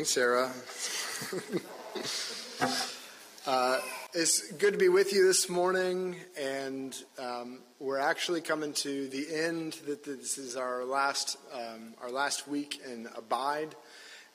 morning, 0.00 0.06
Sarah. 0.06 0.50
uh, 3.46 3.80
it's 4.14 4.50
good 4.52 4.72
to 4.72 4.78
be 4.78 4.88
with 4.88 5.12
you 5.12 5.26
this 5.26 5.50
morning, 5.50 6.16
and 6.40 6.96
um, 7.18 7.58
we're 7.78 7.98
actually 7.98 8.40
coming 8.40 8.72
to 8.72 9.08
the 9.08 9.26
end. 9.30 9.74
That 9.86 10.02
this 10.02 10.38
is 10.38 10.56
our 10.56 10.86
last 10.86 11.36
um, 11.52 11.92
our 12.00 12.10
last 12.10 12.48
week 12.48 12.80
in 12.90 13.10
Abide, 13.14 13.74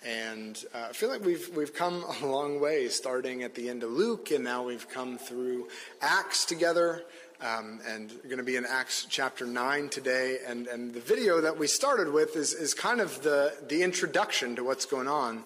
and 0.05 0.63
uh, 0.75 0.89
I 0.89 0.93
feel 0.93 1.09
like 1.09 1.25
we've 1.25 1.49
we've 1.55 1.73
come 1.73 2.05
a 2.21 2.27
long 2.27 2.61
way, 2.61 2.87
starting 2.89 3.41
at 3.41 3.55
the 3.55 3.67
end 3.67 3.81
of 3.81 3.89
Luke, 3.89 4.29
and 4.29 4.43
now 4.43 4.61
we've 4.61 4.87
come 4.87 5.17
through 5.17 5.69
Acts 5.99 6.45
together. 6.45 7.01
Um, 7.41 7.81
and 7.85 8.11
we're 8.23 8.29
going 8.29 8.37
to 8.37 8.43
be 8.43 8.55
in 8.55 8.65
Acts 8.65 9.07
chapter 9.09 9.45
9 9.45 9.89
today. 9.89 10.37
And, 10.47 10.67
and 10.67 10.93
the 10.93 11.01
video 11.01 11.41
that 11.41 11.57
we 11.57 11.67
started 11.67 12.11
with 12.11 12.37
is, 12.37 12.53
is 12.53 12.73
kind 12.73 13.01
of 13.01 13.21
the, 13.23 13.53
the 13.67 13.83
introduction 13.83 14.55
to 14.55 14.63
what's 14.63 14.85
going 14.85 15.09
on. 15.09 15.43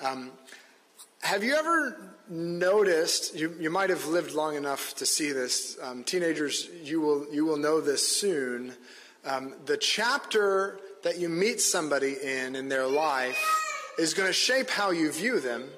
Um, 0.00 0.30
have 1.20 1.44
you 1.44 1.54
ever 1.54 2.14
noticed, 2.30 3.36
you, 3.36 3.54
you 3.60 3.68
might 3.68 3.90
have 3.90 4.06
lived 4.06 4.32
long 4.32 4.56
enough 4.56 4.94
to 4.96 5.04
see 5.04 5.30
this, 5.32 5.76
um, 5.82 6.04
teenagers, 6.04 6.70
you 6.82 7.02
will, 7.02 7.26
you 7.30 7.44
will 7.44 7.58
know 7.58 7.80
this 7.82 8.16
soon. 8.18 8.72
Um, 9.24 9.54
the 9.66 9.76
chapter 9.76 10.80
that 11.02 11.18
you 11.18 11.28
meet 11.28 11.60
somebody 11.60 12.16
in 12.22 12.56
in 12.56 12.68
their 12.68 12.86
life 12.86 13.92
is 13.98 14.14
going 14.14 14.28
to 14.28 14.32
shape 14.32 14.70
how 14.70 14.90
you 14.90 15.12
view 15.12 15.40
them, 15.40 15.68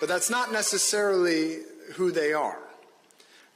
but 0.00 0.08
that's 0.08 0.30
not 0.30 0.52
necessarily 0.52 1.58
who 1.94 2.10
they 2.12 2.32
are. 2.32 2.58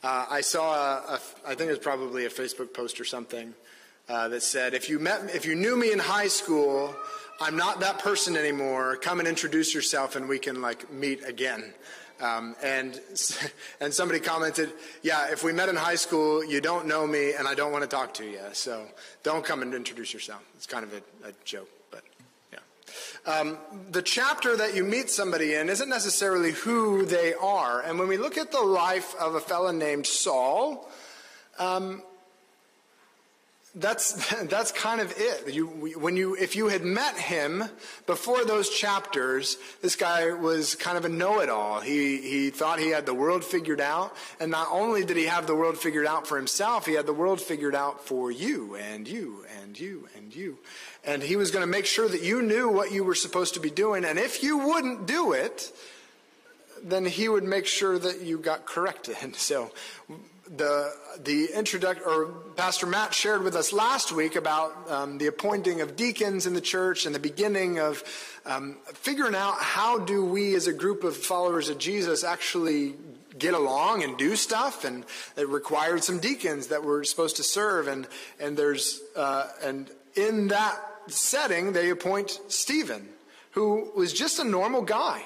Uh, 0.06 0.24
I 0.30 0.40
saw, 0.40 0.72
a, 0.72 1.14
a, 1.14 1.20
I 1.48 1.56
think 1.56 1.62
it 1.62 1.70
was 1.70 1.80
probably 1.80 2.26
a 2.26 2.28
Facebook 2.28 2.72
post 2.72 3.00
or 3.00 3.04
something 3.04 3.52
uh, 4.08 4.28
that 4.28 4.44
said, 4.44 4.72
if 4.72 4.88
you, 4.88 5.00
met, 5.00 5.34
if 5.34 5.44
you 5.44 5.56
knew 5.56 5.76
me 5.76 5.90
in 5.90 5.98
high 5.98 6.28
school, 6.28 6.94
I'm 7.40 7.56
not 7.56 7.80
that 7.80 7.98
person 7.98 8.36
anymore. 8.36 8.94
Come 8.98 9.18
and 9.18 9.26
introduce 9.26 9.74
yourself 9.74 10.14
and 10.14 10.28
we 10.28 10.38
can 10.38 10.62
like 10.62 10.92
meet 10.92 11.24
again. 11.24 11.74
Um, 12.20 12.54
and, 12.62 13.00
and 13.80 13.92
somebody 13.92 14.20
commented, 14.20 14.72
yeah, 15.02 15.32
if 15.32 15.42
we 15.42 15.52
met 15.52 15.68
in 15.68 15.74
high 15.74 15.96
school, 15.96 16.44
you 16.44 16.60
don't 16.60 16.86
know 16.86 17.04
me 17.04 17.32
and 17.32 17.48
I 17.48 17.56
don't 17.56 17.72
want 17.72 17.82
to 17.82 17.90
talk 17.90 18.14
to 18.14 18.24
you. 18.24 18.38
So 18.52 18.86
don't 19.24 19.44
come 19.44 19.60
and 19.60 19.74
introduce 19.74 20.14
yourself. 20.14 20.44
It's 20.54 20.66
kind 20.66 20.84
of 20.84 20.92
a, 20.94 21.30
a 21.30 21.32
joke. 21.44 21.68
Um, 23.26 23.58
the 23.90 24.02
chapter 24.02 24.56
that 24.56 24.74
you 24.74 24.84
meet 24.84 25.10
somebody 25.10 25.54
in 25.54 25.68
isn't 25.68 25.88
necessarily 25.88 26.52
who 26.52 27.04
they 27.04 27.34
are. 27.34 27.80
And 27.80 27.98
when 27.98 28.08
we 28.08 28.16
look 28.16 28.38
at 28.38 28.52
the 28.52 28.60
life 28.60 29.14
of 29.16 29.34
a 29.34 29.40
fellow 29.40 29.72
named 29.72 30.06
Saul, 30.06 30.88
um, 31.58 32.02
that's 33.76 34.12
that's 34.48 34.72
kind 34.72 35.00
of 35.00 35.12
it. 35.16 35.52
You, 35.52 35.66
when 35.98 36.16
you 36.16 36.34
if 36.34 36.56
you 36.56 36.68
had 36.68 36.82
met 36.82 37.16
him 37.16 37.64
before 38.06 38.44
those 38.44 38.70
chapters, 38.70 39.58
this 39.82 39.96
guy 39.96 40.32
was 40.32 40.74
kind 40.74 40.96
of 40.96 41.04
a 41.04 41.08
know-it-all. 41.08 41.80
He 41.80 42.18
he 42.18 42.50
thought 42.50 42.78
he 42.78 42.88
had 42.88 43.06
the 43.06 43.14
world 43.14 43.44
figured 43.44 43.80
out, 43.80 44.16
and 44.40 44.50
not 44.50 44.68
only 44.70 45.04
did 45.04 45.16
he 45.16 45.24
have 45.24 45.46
the 45.46 45.54
world 45.54 45.78
figured 45.78 46.06
out 46.06 46.26
for 46.26 46.36
himself, 46.36 46.86
he 46.86 46.94
had 46.94 47.06
the 47.06 47.12
world 47.12 47.40
figured 47.40 47.74
out 47.74 48.04
for 48.04 48.30
you 48.30 48.76
and 48.76 49.06
you 49.06 49.44
and 49.62 49.78
you 49.78 50.08
and 50.16 50.34
you. 50.34 50.58
And 51.04 51.22
he 51.22 51.36
was 51.36 51.50
going 51.50 51.62
to 51.62 51.70
make 51.70 51.86
sure 51.86 52.08
that 52.08 52.22
you 52.22 52.42
knew 52.42 52.68
what 52.68 52.90
you 52.90 53.04
were 53.04 53.14
supposed 53.14 53.54
to 53.54 53.60
be 53.60 53.70
doing, 53.70 54.04
and 54.04 54.18
if 54.18 54.42
you 54.42 54.58
wouldn't 54.58 55.06
do 55.06 55.32
it, 55.32 55.72
then 56.82 57.04
he 57.04 57.28
would 57.28 57.44
make 57.44 57.66
sure 57.66 57.98
that 57.98 58.22
you 58.22 58.38
got 58.38 58.66
corrected. 58.66 59.16
So 59.36 59.70
the 60.54 60.92
the 61.22 61.46
introduction 61.54 62.04
or 62.06 62.26
Pastor 62.56 62.86
Matt 62.86 63.14
shared 63.14 63.42
with 63.42 63.56
us 63.56 63.72
last 63.72 64.12
week 64.12 64.36
about 64.36 64.90
um, 64.90 65.18
the 65.18 65.26
appointing 65.26 65.80
of 65.80 65.96
deacons 65.96 66.46
in 66.46 66.54
the 66.54 66.60
church 66.60 67.06
and 67.06 67.14
the 67.14 67.20
beginning 67.20 67.78
of 67.78 68.04
um, 68.44 68.76
figuring 68.86 69.34
out 69.34 69.56
how 69.58 69.98
do 69.98 70.24
we 70.24 70.54
as 70.54 70.66
a 70.66 70.72
group 70.72 71.04
of 71.04 71.16
followers 71.16 71.68
of 71.68 71.78
Jesus 71.78 72.22
actually 72.22 72.94
get 73.38 73.54
along 73.54 74.02
and 74.02 74.16
do 74.16 74.36
stuff. 74.36 74.84
And 74.84 75.04
it 75.36 75.48
required 75.48 76.04
some 76.04 76.18
deacons 76.18 76.68
that 76.68 76.82
were 76.82 77.04
supposed 77.04 77.36
to 77.36 77.42
serve. 77.42 77.88
And 77.88 78.06
and 78.38 78.56
there's 78.56 79.00
uh, 79.16 79.48
and 79.64 79.90
in 80.14 80.48
that 80.48 80.78
setting 81.08 81.72
they 81.72 81.90
appoint 81.90 82.40
Stephen 82.48 83.08
who 83.52 83.90
was 83.96 84.12
just 84.12 84.38
a 84.38 84.44
normal 84.44 84.82
guy 84.82 85.22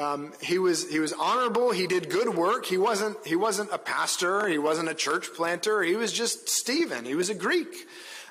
um, 0.00 0.32
he 0.40 0.58
was 0.58 0.90
he 0.90 0.98
was 0.98 1.12
honorable. 1.12 1.72
He 1.72 1.86
did 1.86 2.08
good 2.08 2.34
work. 2.34 2.64
He 2.64 2.78
wasn't 2.78 3.18
he 3.26 3.36
wasn't 3.36 3.70
a 3.70 3.78
pastor. 3.78 4.48
He 4.48 4.56
wasn't 4.56 4.88
a 4.88 4.94
church 4.94 5.28
planter. 5.34 5.82
He 5.82 5.94
was 5.94 6.10
just 6.12 6.48
Stephen. 6.48 7.04
He 7.04 7.14
was 7.14 7.28
a 7.28 7.34
Greek. 7.34 7.86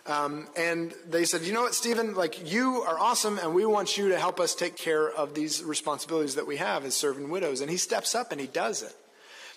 Um, 0.07 0.47
and 0.57 0.91
they 1.07 1.25
said, 1.25 1.41
you 1.41 1.53
know 1.53 1.61
what, 1.61 1.75
Stephen, 1.75 2.15
like 2.15 2.51
you 2.51 2.81
are 2.81 2.97
awesome, 2.97 3.37
and 3.37 3.53
we 3.53 3.65
want 3.65 3.95
you 3.95 4.09
to 4.09 4.17
help 4.17 4.39
us 4.39 4.55
take 4.55 4.75
care 4.75 5.07
of 5.07 5.35
these 5.35 5.63
responsibilities 5.63 6.35
that 6.35 6.47
we 6.47 6.57
have 6.57 6.83
as 6.83 6.95
serving 6.95 7.29
widows. 7.29 7.61
And 7.61 7.69
he 7.69 7.77
steps 7.77 8.15
up 8.15 8.31
and 8.31 8.41
he 8.41 8.47
does 8.47 8.81
it. 8.81 8.95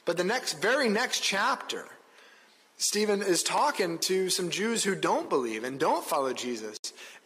But 0.05 0.19
the 0.19 0.25
next, 0.25 0.61
very 0.61 0.91
next 0.91 1.21
chapter, 1.23 1.87
Stephen 2.77 3.23
is 3.23 3.43
talking 3.43 3.99
to 4.01 4.29
some 4.29 4.51
Jews 4.51 4.85
who 4.85 4.95
don't 4.95 5.31
believe 5.31 5.65
and 5.65 5.81
don't 5.81 6.05
follow 6.05 6.35
Jesus. 6.35 6.77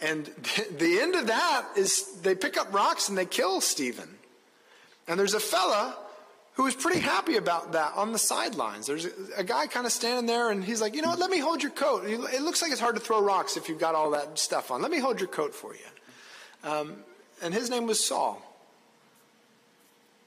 And 0.00 0.26
the 0.78 1.00
end 1.00 1.16
of 1.16 1.26
that 1.26 1.66
is 1.76 2.20
they 2.22 2.36
pick 2.36 2.56
up 2.56 2.72
rocks 2.72 3.08
and 3.08 3.18
they 3.18 3.26
kill 3.26 3.60
Stephen. 3.60 4.16
And 5.08 5.18
there's 5.18 5.34
a 5.34 5.40
fella 5.40 5.96
who 6.54 6.64
was 6.64 6.74
pretty 6.74 7.00
happy 7.00 7.36
about 7.36 7.72
that 7.72 7.92
on 7.96 8.12
the 8.12 8.18
sidelines. 8.18 8.86
There's 8.86 9.06
a, 9.36 9.44
guy 9.44 9.66
kind 9.66 9.84
of 9.84 9.92
standing 9.92 10.24
there, 10.26 10.50
and 10.50 10.64
he's 10.64 10.80
like, 10.80 10.94
you 10.94 11.02
know 11.02 11.10
what, 11.10 11.18
let 11.18 11.30
me 11.30 11.38
hold 11.38 11.62
your 11.62 11.70
coat. 11.70 12.04
It 12.06 12.40
looks 12.40 12.62
like 12.62 12.72
it's 12.72 12.80
hard 12.80 12.94
to 12.96 13.00
throw 13.00 13.20
rocks 13.20 13.58
if 13.58 13.68
you've 13.68 13.78
got 13.78 13.94
all 13.94 14.12
that 14.12 14.38
stuff 14.38 14.70
on. 14.70 14.80
Let 14.80 14.90
me 14.90 14.98
hold 14.98 15.20
your 15.20 15.28
coat 15.28 15.54
for 15.54 15.74
you. 15.74 16.68
Um, 16.68 16.96
and 17.42 17.52
his 17.52 17.68
name 17.68 17.86
was 17.86 18.02
Saul. 18.02 18.42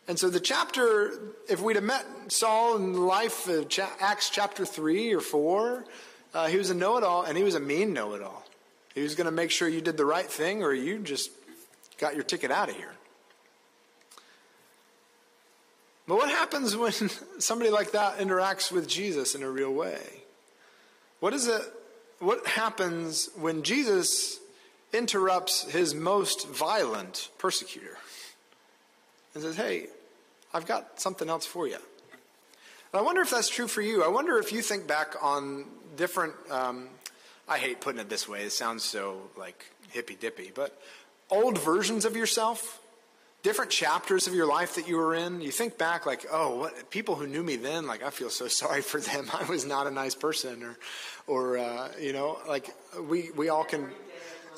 And 0.08 0.20
so 0.20 0.30
the 0.30 0.40
chapter, 0.40 1.14
if 1.48 1.62
we'd 1.62 1.76
have 1.76 1.84
met 1.84 2.06
Saul 2.28 2.76
in 2.76 2.94
life 2.94 3.48
of 3.48 3.68
Acts 4.00 4.30
chapter 4.30 4.66
3 4.66 5.14
or 5.14 5.22
4, 5.22 5.86
uh, 6.34 6.48
he 6.48 6.58
was 6.58 6.70
a 6.70 6.76
know 6.76 6.98
it 6.98 7.04
all, 7.04 7.24
and 7.24 7.36
he 7.38 7.44
was 7.44 7.56
a 7.56 7.60
mean 7.60 7.92
know 7.92 8.14
it 8.14 8.22
all. 8.22 8.46
He 8.94 9.02
was 9.02 9.16
going 9.16 9.26
to 9.26 9.32
make 9.32 9.50
sure 9.50 9.68
you 9.68 9.82
did 9.82 9.98
the 9.98 10.06
right 10.06 10.26
thing, 10.26 10.64
or 10.64 10.74
you 10.74 11.00
just 11.00 11.32
got 11.98 12.14
your 12.14 12.24
ticket 12.24 12.52
out 12.52 12.70
of 12.70 12.76
here. 12.76 12.94
But 16.10 16.18
what 16.18 16.30
happens 16.32 16.76
when 16.76 16.92
somebody 17.40 17.70
like 17.70 17.92
that 17.92 18.18
interacts 18.18 18.72
with 18.72 18.88
Jesus 18.88 19.36
in 19.36 19.44
a 19.44 19.50
real 19.50 19.72
way? 19.72 20.02
What 21.20 21.36
is 21.36 21.48
it? 21.48 21.62
What 22.18 22.48
happens 22.48 23.30
when 23.38 23.62
Jesus 23.62 24.40
interrupts 24.92 25.70
his 25.70 25.94
most 25.94 26.48
violent 26.48 27.30
persecutor 27.38 27.96
and 29.36 29.44
says, 29.44 29.56
Hey, 29.56 29.86
I've 30.52 30.66
got 30.66 31.00
something 31.00 31.30
else 31.30 31.46
for 31.46 31.68
you? 31.68 31.78
I 32.92 33.02
wonder 33.02 33.22
if 33.22 33.30
that's 33.30 33.48
true 33.48 33.68
for 33.68 33.82
you. 33.82 34.04
I 34.04 34.08
wonder 34.08 34.40
if 34.40 34.52
you 34.52 34.64
think 34.64 34.88
back 34.88 35.16
on 35.22 35.66
different, 35.96 36.34
um, 36.50 36.88
I 37.48 37.60
hate 37.60 37.82
putting 37.82 38.02
it 38.02 38.10
this 38.10 38.28
way, 38.28 38.42
it 38.42 38.52
sounds 38.52 38.84
so 38.84 39.22
like 39.38 39.64
hippy 39.92 40.16
dippy, 40.16 40.52
but 40.56 40.76
old 41.30 41.60
versions 41.60 42.04
of 42.04 42.16
yourself 42.16 42.82
different 43.44 43.72
chapters 43.72 44.28
of 44.28 44.36
your 44.36 44.48
life 44.48 44.76
that 44.76 44.88
you 44.88 44.98
were 44.98 45.16
in, 45.16 45.42
you 45.42 45.52
think 45.52 45.78
back 45.78 46.06
like, 46.06 46.26
oh, 46.32 46.58
what, 46.60 46.90
people 46.90 47.16
who 47.16 47.28
knew 47.28 47.44
me 47.44 47.56
then, 47.56 47.88
like 47.88 48.04
I 48.04 48.10
feel 48.10 48.30
so 48.30 48.48
sorry 48.50 48.82
for 48.82 49.00
them. 49.00 49.30
I 49.34 49.46
was 49.46 49.66
not 49.66 49.88
a 49.88 49.92
nice 49.92 50.16
person, 50.16 50.64
or, 50.64 50.78
or 51.28 51.58
uh, 51.58 51.90
you 52.00 52.14
know, 52.14 52.38
like 52.48 52.74
we 53.08 53.32
we 53.36 53.50
all 53.50 53.64
can. 53.64 53.90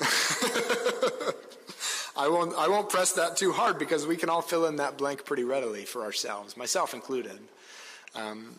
I 2.14 2.28
won't 2.28 2.54
I 2.56 2.68
won't 2.68 2.90
press 2.90 3.12
that 3.12 3.36
too 3.36 3.52
hard 3.52 3.78
because 3.78 4.06
we 4.06 4.16
can 4.16 4.28
all 4.28 4.42
fill 4.42 4.66
in 4.66 4.76
that 4.76 4.98
blank 4.98 5.24
pretty 5.24 5.44
readily 5.44 5.84
for 5.84 6.02
ourselves, 6.02 6.56
myself 6.56 6.92
included. 6.92 7.38
Um, 8.14 8.58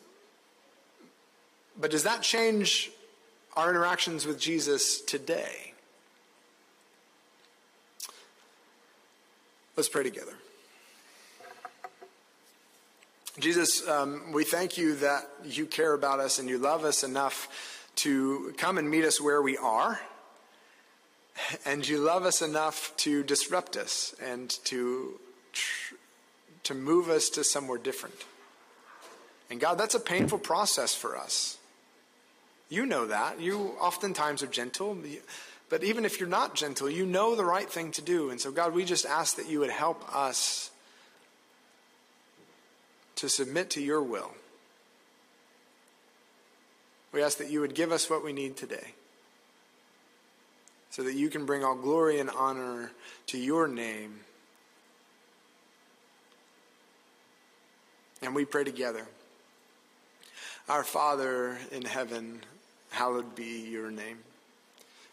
but 1.80 1.92
does 1.92 2.04
that 2.04 2.22
change 2.22 2.92
our 3.56 3.70
interactions 3.70 4.26
with 4.26 4.40
Jesus 4.40 5.02
today? 5.02 5.73
Let's 9.76 9.90
pray 9.90 10.04
together. 10.04 10.34
Jesus, 13.40 13.88
um, 13.88 14.32
we 14.32 14.44
thank 14.44 14.78
you 14.78 14.94
that 14.98 15.28
you 15.44 15.66
care 15.66 15.94
about 15.94 16.20
us 16.20 16.38
and 16.38 16.48
you 16.48 16.60
love 16.60 16.86
us 16.86 17.04
enough 17.04 17.90
to 17.96 18.54
come 18.60 18.78
and 18.78 18.88
meet 18.88 19.04
us 19.04 19.20
where 19.20 19.42
we 19.42 19.58
are. 19.58 20.00
And 21.66 21.88
you 21.88 21.98
love 21.98 22.24
us 22.26 22.44
enough 22.44 22.94
to 22.98 23.24
disrupt 23.24 23.76
us 23.76 24.14
and 24.24 24.52
to, 24.66 25.20
to 26.66 26.76
move 26.76 27.10
us 27.10 27.30
to 27.30 27.44
somewhere 27.44 27.80
different. 27.80 28.26
And 29.50 29.60
God, 29.60 29.80
that's 29.80 29.96
a 29.96 30.00
painful 30.00 30.38
process 30.38 30.94
for 30.94 31.18
us. 31.18 31.58
You 32.70 32.86
know 32.86 33.08
that. 33.08 33.42
You 33.42 33.74
oftentimes 33.80 34.44
are 34.44 34.48
gentle. 34.48 34.96
But 35.74 35.84
even 35.84 36.06
if 36.06 36.20
you're 36.20 36.30
not 36.30 36.54
gentle, 36.54 36.88
you 36.88 37.04
know 37.04 37.36
the 37.36 37.44
right 37.44 37.68
thing 37.68 37.90
to 37.94 38.02
do. 38.04 38.30
And 38.30 38.40
so, 38.40 38.52
God, 38.52 38.76
we 38.76 38.86
just 38.86 39.08
ask 39.08 39.38
that 39.38 39.50
you 39.50 39.58
would 39.62 39.72
help 39.72 40.06
us 40.16 40.70
to 43.16 43.28
submit 43.28 43.72
to 43.72 43.82
your 43.82 44.04
will. 44.04 44.30
We 47.12 47.24
ask 47.24 47.40
that 47.40 47.50
you 47.50 47.60
would 47.62 47.74
give 47.74 47.92
us 47.92 48.08
what 48.08 48.24
we 48.24 48.34
need 48.34 48.56
today 48.56 48.94
so 50.92 51.02
that 51.02 51.16
you 51.16 51.32
can 51.32 51.48
bring 51.48 51.64
all 51.64 51.74
glory 51.74 52.20
and 52.20 52.30
honor 52.30 52.92
to 53.26 53.40
your 53.40 53.68
name 53.68 54.20
And 58.22 58.36
we 58.36 58.46
pray 58.46 58.64
together. 58.64 59.08
Our 60.70 60.84
Father 60.84 61.58
in 61.72 61.82
heaven, 61.82 62.42
hallowed 62.92 63.34
be 63.34 63.68
your 63.72 63.90
name. 63.90 64.20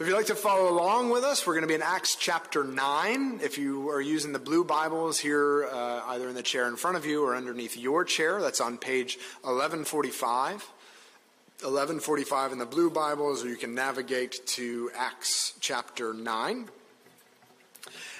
If 0.00 0.06
you'd 0.06 0.16
like 0.16 0.28
to 0.28 0.34
follow 0.34 0.70
along 0.70 1.10
with 1.10 1.24
us, 1.24 1.46
we're 1.46 1.52
going 1.52 1.60
to 1.60 1.68
be 1.68 1.74
in 1.74 1.82
Acts 1.82 2.16
chapter 2.16 2.64
9. 2.64 3.40
If 3.42 3.58
you 3.58 3.90
are 3.90 4.00
using 4.00 4.32
the 4.32 4.38
blue 4.38 4.64
Bibles 4.64 5.18
here, 5.18 5.68
uh, 5.70 6.00
either 6.06 6.26
in 6.26 6.34
the 6.34 6.42
chair 6.42 6.66
in 6.68 6.76
front 6.76 6.96
of 6.96 7.04
you 7.04 7.22
or 7.22 7.36
underneath 7.36 7.76
your 7.76 8.02
chair, 8.06 8.40
that's 8.40 8.62
on 8.62 8.78
page 8.78 9.18
1145. 9.42 10.52
1145 10.52 12.52
in 12.52 12.56
the 12.56 12.64
blue 12.64 12.88
Bibles, 12.88 13.44
or 13.44 13.50
you 13.50 13.56
can 13.56 13.74
navigate 13.74 14.40
to 14.46 14.90
Acts 14.96 15.52
chapter 15.60 16.14
9. 16.14 16.70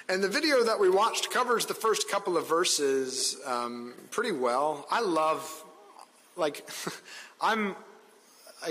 And 0.07 0.23
the 0.23 0.29
video 0.29 0.63
that 0.63 0.79
we 0.79 0.87
watched 0.87 1.31
covers 1.31 1.65
the 1.65 1.73
first 1.73 2.11
couple 2.11 2.37
of 2.37 2.47
verses 2.47 3.37
um, 3.47 3.95
pretty 4.11 4.33
well. 4.33 4.85
I 4.91 5.01
love, 5.01 5.63
like, 6.35 6.69
I'm, 7.41 7.75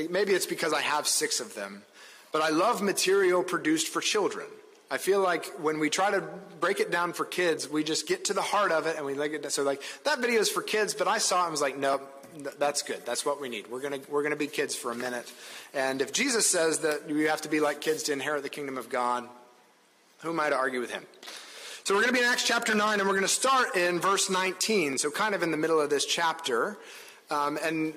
maybe 0.09 0.31
it's 0.31 0.47
because 0.47 0.73
I 0.73 0.83
have 0.83 1.09
six 1.09 1.41
of 1.41 1.57
them 1.57 1.83
but 2.33 2.43
I 2.43 2.51
love 2.51 2.83
material 2.83 3.43
produced 3.43 3.89
for 3.89 4.01
children. 4.01 4.47
I 4.91 4.99
feel 4.99 5.21
like 5.21 5.47
when 5.61 5.79
we 5.79 5.89
try 5.89 6.11
to 6.11 6.21
break 6.59 6.81
it 6.81 6.91
down 6.91 7.13
for 7.13 7.25
kids, 7.25 7.69
we 7.69 7.85
just 7.85 8.09
get 8.09 8.25
to 8.27 8.35
the 8.35 8.43
heart 8.43 8.73
of 8.73 8.87
it 8.87 8.97
and 8.97 9.07
we 9.07 9.15
like 9.15 9.33
it. 9.33 9.53
So 9.53 9.63
like 9.63 9.83
that 10.05 10.19
video 10.19 10.41
is 10.41 10.51
for 10.51 10.63
kids, 10.63 10.95
but 10.95 11.07
I 11.07 11.19
saw 11.19 11.43
it 11.43 11.45
and 11.45 11.53
was 11.53 11.61
like, 11.61 11.79
nope, 11.79 12.03
that's 12.59 12.83
good. 12.83 13.05
That's 13.07 13.25
what 13.25 13.41
we 13.41 13.49
need. 13.49 13.69
We're 13.71 13.81
gonna 13.81 14.01
we're 14.09 14.23
gonna 14.23 14.37
be 14.37 14.49
kids 14.49 14.75
for 14.75 14.91
a 14.91 14.95
minute. 14.95 15.33
And 15.75 16.03
if 16.03 16.13
Jesus 16.13 16.47
says 16.47 16.81
that 16.81 17.09
you 17.09 17.29
have 17.29 17.43
to 17.43 17.49
be 17.49 17.61
like 17.61 17.81
kids 17.81 18.05
to 18.05 18.13
inherit 18.13 18.43
the 18.43 18.49
kingdom 18.49 18.79
of 18.79 18.89
God, 18.89 19.29
who 20.23 20.31
am 20.31 20.41
I 20.41 20.51
to 20.51 20.57
argue 20.57 20.81
with 20.81 20.91
him? 20.91 21.05
So 21.85 21.95
we're 21.95 22.05
to 22.05 22.13
be 22.13 22.19
in 22.19 22.27
Acts 22.27 22.47
chapter 22.47 22.75
9, 22.75 23.01
and 23.01 23.09
we're 23.09 23.19
to 23.21 23.29
start 23.29 23.75
in 23.75 24.01
verse 24.01 24.29
19, 24.29 24.99
so 24.99 25.11
kind 25.11 25.35
of 25.35 25.43
in 25.43 25.51
the 25.51 25.57
middle 25.57 25.81
of 25.81 25.89
this 25.89 26.05
chapter. 26.05 26.77
Um, 27.31 27.59
and 27.63 27.95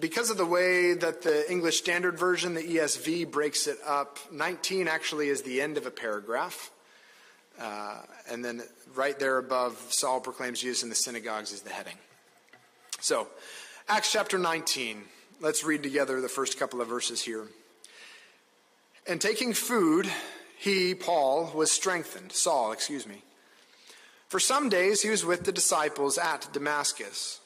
because 0.00 0.30
of 0.30 0.36
the 0.36 0.46
way 0.46 0.94
that 0.94 1.22
the 1.22 1.50
English 1.50 1.78
Standard 1.78 2.16
Version, 2.18 2.54
the 2.54 2.62
ESV, 2.62 3.30
breaks 3.32 3.66
it 3.66 3.78
up, 3.84 4.18
19 4.30 4.86
actually 4.86 5.28
is 5.28 5.42
the 5.42 5.60
end 5.60 5.76
of 5.76 5.86
a 5.86 5.90
paragraph. 5.90 6.70
Uh, 7.60 7.96
and 8.30 8.44
then 8.44 8.62
right 8.94 9.18
there 9.18 9.38
above, 9.38 9.76
Saul 9.90 10.20
proclaims 10.20 10.60
Jesus 10.60 10.84
in 10.84 10.88
the 10.88 10.94
synagogues 10.94 11.52
is 11.52 11.62
the 11.62 11.70
heading. 11.70 11.96
So, 13.00 13.26
Acts 13.88 14.12
chapter 14.12 14.38
19. 14.38 15.02
Let's 15.40 15.64
read 15.64 15.82
together 15.82 16.20
the 16.20 16.28
first 16.28 16.58
couple 16.58 16.80
of 16.80 16.88
verses 16.88 17.22
here. 17.22 17.46
And 19.08 19.20
taking 19.20 19.52
food, 19.52 20.08
he, 20.58 20.94
Paul, 20.94 21.52
was 21.54 21.70
strengthened. 21.70 22.32
Saul, 22.32 22.72
excuse 22.72 23.06
me. 23.06 23.22
For 24.28 24.40
some 24.40 24.68
days 24.68 25.02
he 25.02 25.10
was 25.10 25.24
with 25.24 25.44
the 25.44 25.52
disciples 25.52 26.18
at 26.18 26.48
Damascus. 26.52 27.40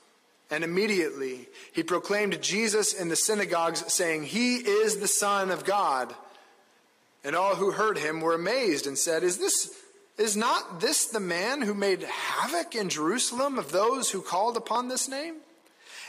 And 0.50 0.64
immediately 0.64 1.46
he 1.72 1.82
proclaimed 1.82 2.42
Jesus 2.42 2.92
in 2.92 3.08
the 3.08 3.16
synagogues, 3.16 3.92
saying, 3.92 4.24
He 4.24 4.56
is 4.56 4.96
the 4.96 5.08
Son 5.08 5.50
of 5.50 5.64
God. 5.64 6.12
And 7.22 7.36
all 7.36 7.54
who 7.54 7.70
heard 7.70 7.98
him 7.98 8.20
were 8.20 8.34
amazed 8.34 8.86
and 8.86 8.98
said, 8.98 9.22
Is 9.22 9.38
this 9.38 9.70
is 10.18 10.36
not 10.36 10.80
this 10.80 11.06
the 11.06 11.20
man 11.20 11.62
who 11.62 11.72
made 11.72 12.02
havoc 12.02 12.74
in 12.74 12.90
Jerusalem 12.90 13.58
of 13.58 13.72
those 13.72 14.10
who 14.10 14.20
called 14.20 14.56
upon 14.56 14.88
this 14.88 15.08
name? 15.08 15.36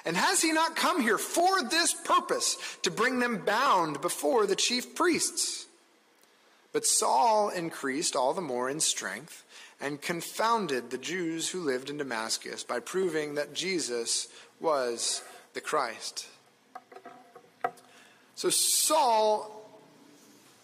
And 0.04 0.18
has 0.18 0.42
he 0.42 0.52
not 0.52 0.76
come 0.76 1.02
here 1.02 1.18
for 1.18 1.64
this 1.64 1.94
purpose, 1.94 2.58
to 2.82 2.92
bring 2.92 3.20
them 3.20 3.44
bound 3.46 4.02
before 4.02 4.46
the 4.46 4.56
chief 4.56 4.96
priests? 4.96 5.66
But 6.74 6.86
Saul 6.86 7.50
increased 7.50 8.16
all 8.16 8.34
the 8.34 8.42
more 8.42 8.70
in 8.70 8.80
strength 8.80 9.44
and 9.80 10.02
confounded 10.02 10.90
the 10.90 10.98
Jews 10.98 11.50
who 11.50 11.62
lived 11.62 11.90
in 11.90 11.98
Damascus 11.98 12.64
by 12.64 12.80
proving 12.80 13.36
that 13.36 13.54
Jesus 13.54 14.28
was 14.60 15.24
the 15.54 15.62
Christ. 15.62 16.28
So 18.36 18.50
Saul 18.50 19.61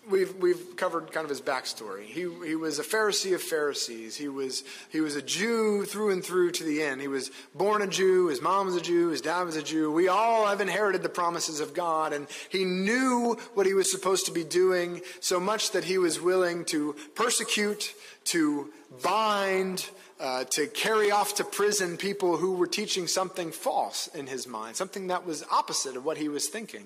we've, 0.10 0.36
we've 0.36 0.76
covered 0.76 1.12
kind 1.12 1.24
of 1.24 1.30
his 1.30 1.42
backstory. 1.42 2.04
He, 2.04 2.22
he 2.46 2.56
was 2.56 2.80
a 2.80 2.84
Pharisee 2.84 3.36
of 3.36 3.42
Pharisees. 3.42 4.16
He 4.16 4.28
was, 4.28 4.64
he 4.90 5.02
was 5.02 5.16
a 5.16 5.22
Jew 5.22 5.86
through 5.86 6.12
and 6.12 6.24
through 6.24 6.52
to 6.52 6.64
the 6.64 6.82
end. 6.82 7.02
He 7.02 7.08
was 7.08 7.32
born 7.56 7.82
a 7.82 7.88
Jew. 7.88 8.28
His 8.28 8.42
mom 8.42 8.68
was 8.68 8.76
a 8.76 8.82
Jew. 8.82 9.10
His 9.10 9.22
dad 9.22 9.44
was 9.44 9.56
a 9.56 9.64
Jew. 9.64 9.92
We 9.92 10.08
all 10.08 10.48
have 10.48 10.62
inherited 10.62 11.04
the 11.04 11.10
promises 11.10 11.60
of 11.60 11.74
God. 11.74 12.14
And 12.14 12.28
he 12.50 12.66
knew 12.66 13.38
what 13.54 13.66
he 13.66 13.74
was 13.74 13.92
supposed 13.92 14.26
to 14.28 14.32
be 14.32 14.44
doing 14.44 15.02
so 15.20 15.40
much 15.40 15.72
that 15.72 15.84
he 15.84 15.98
was 15.98 16.22
willing 16.22 16.66
to 16.66 16.96
persecute, 17.16 17.94
to 18.26 18.72
bind, 19.04 19.90
uh, 20.20 20.44
to 20.46 20.68
carry 20.68 21.12
off 21.12 21.36
to 21.36 21.44
prison 21.44 21.98
people 21.98 22.38
who 22.38 22.54
were 22.54 22.68
teaching 22.68 23.08
something 23.08 23.52
false 23.52 24.08
in 24.08 24.28
his 24.28 24.48
mind, 24.48 24.76
something 24.76 25.08
that 25.08 25.26
was 25.26 25.44
opposite 25.52 25.96
of 25.96 26.06
what 26.06 26.18
he 26.18 26.30
was 26.30 26.48
thinking. 26.48 26.86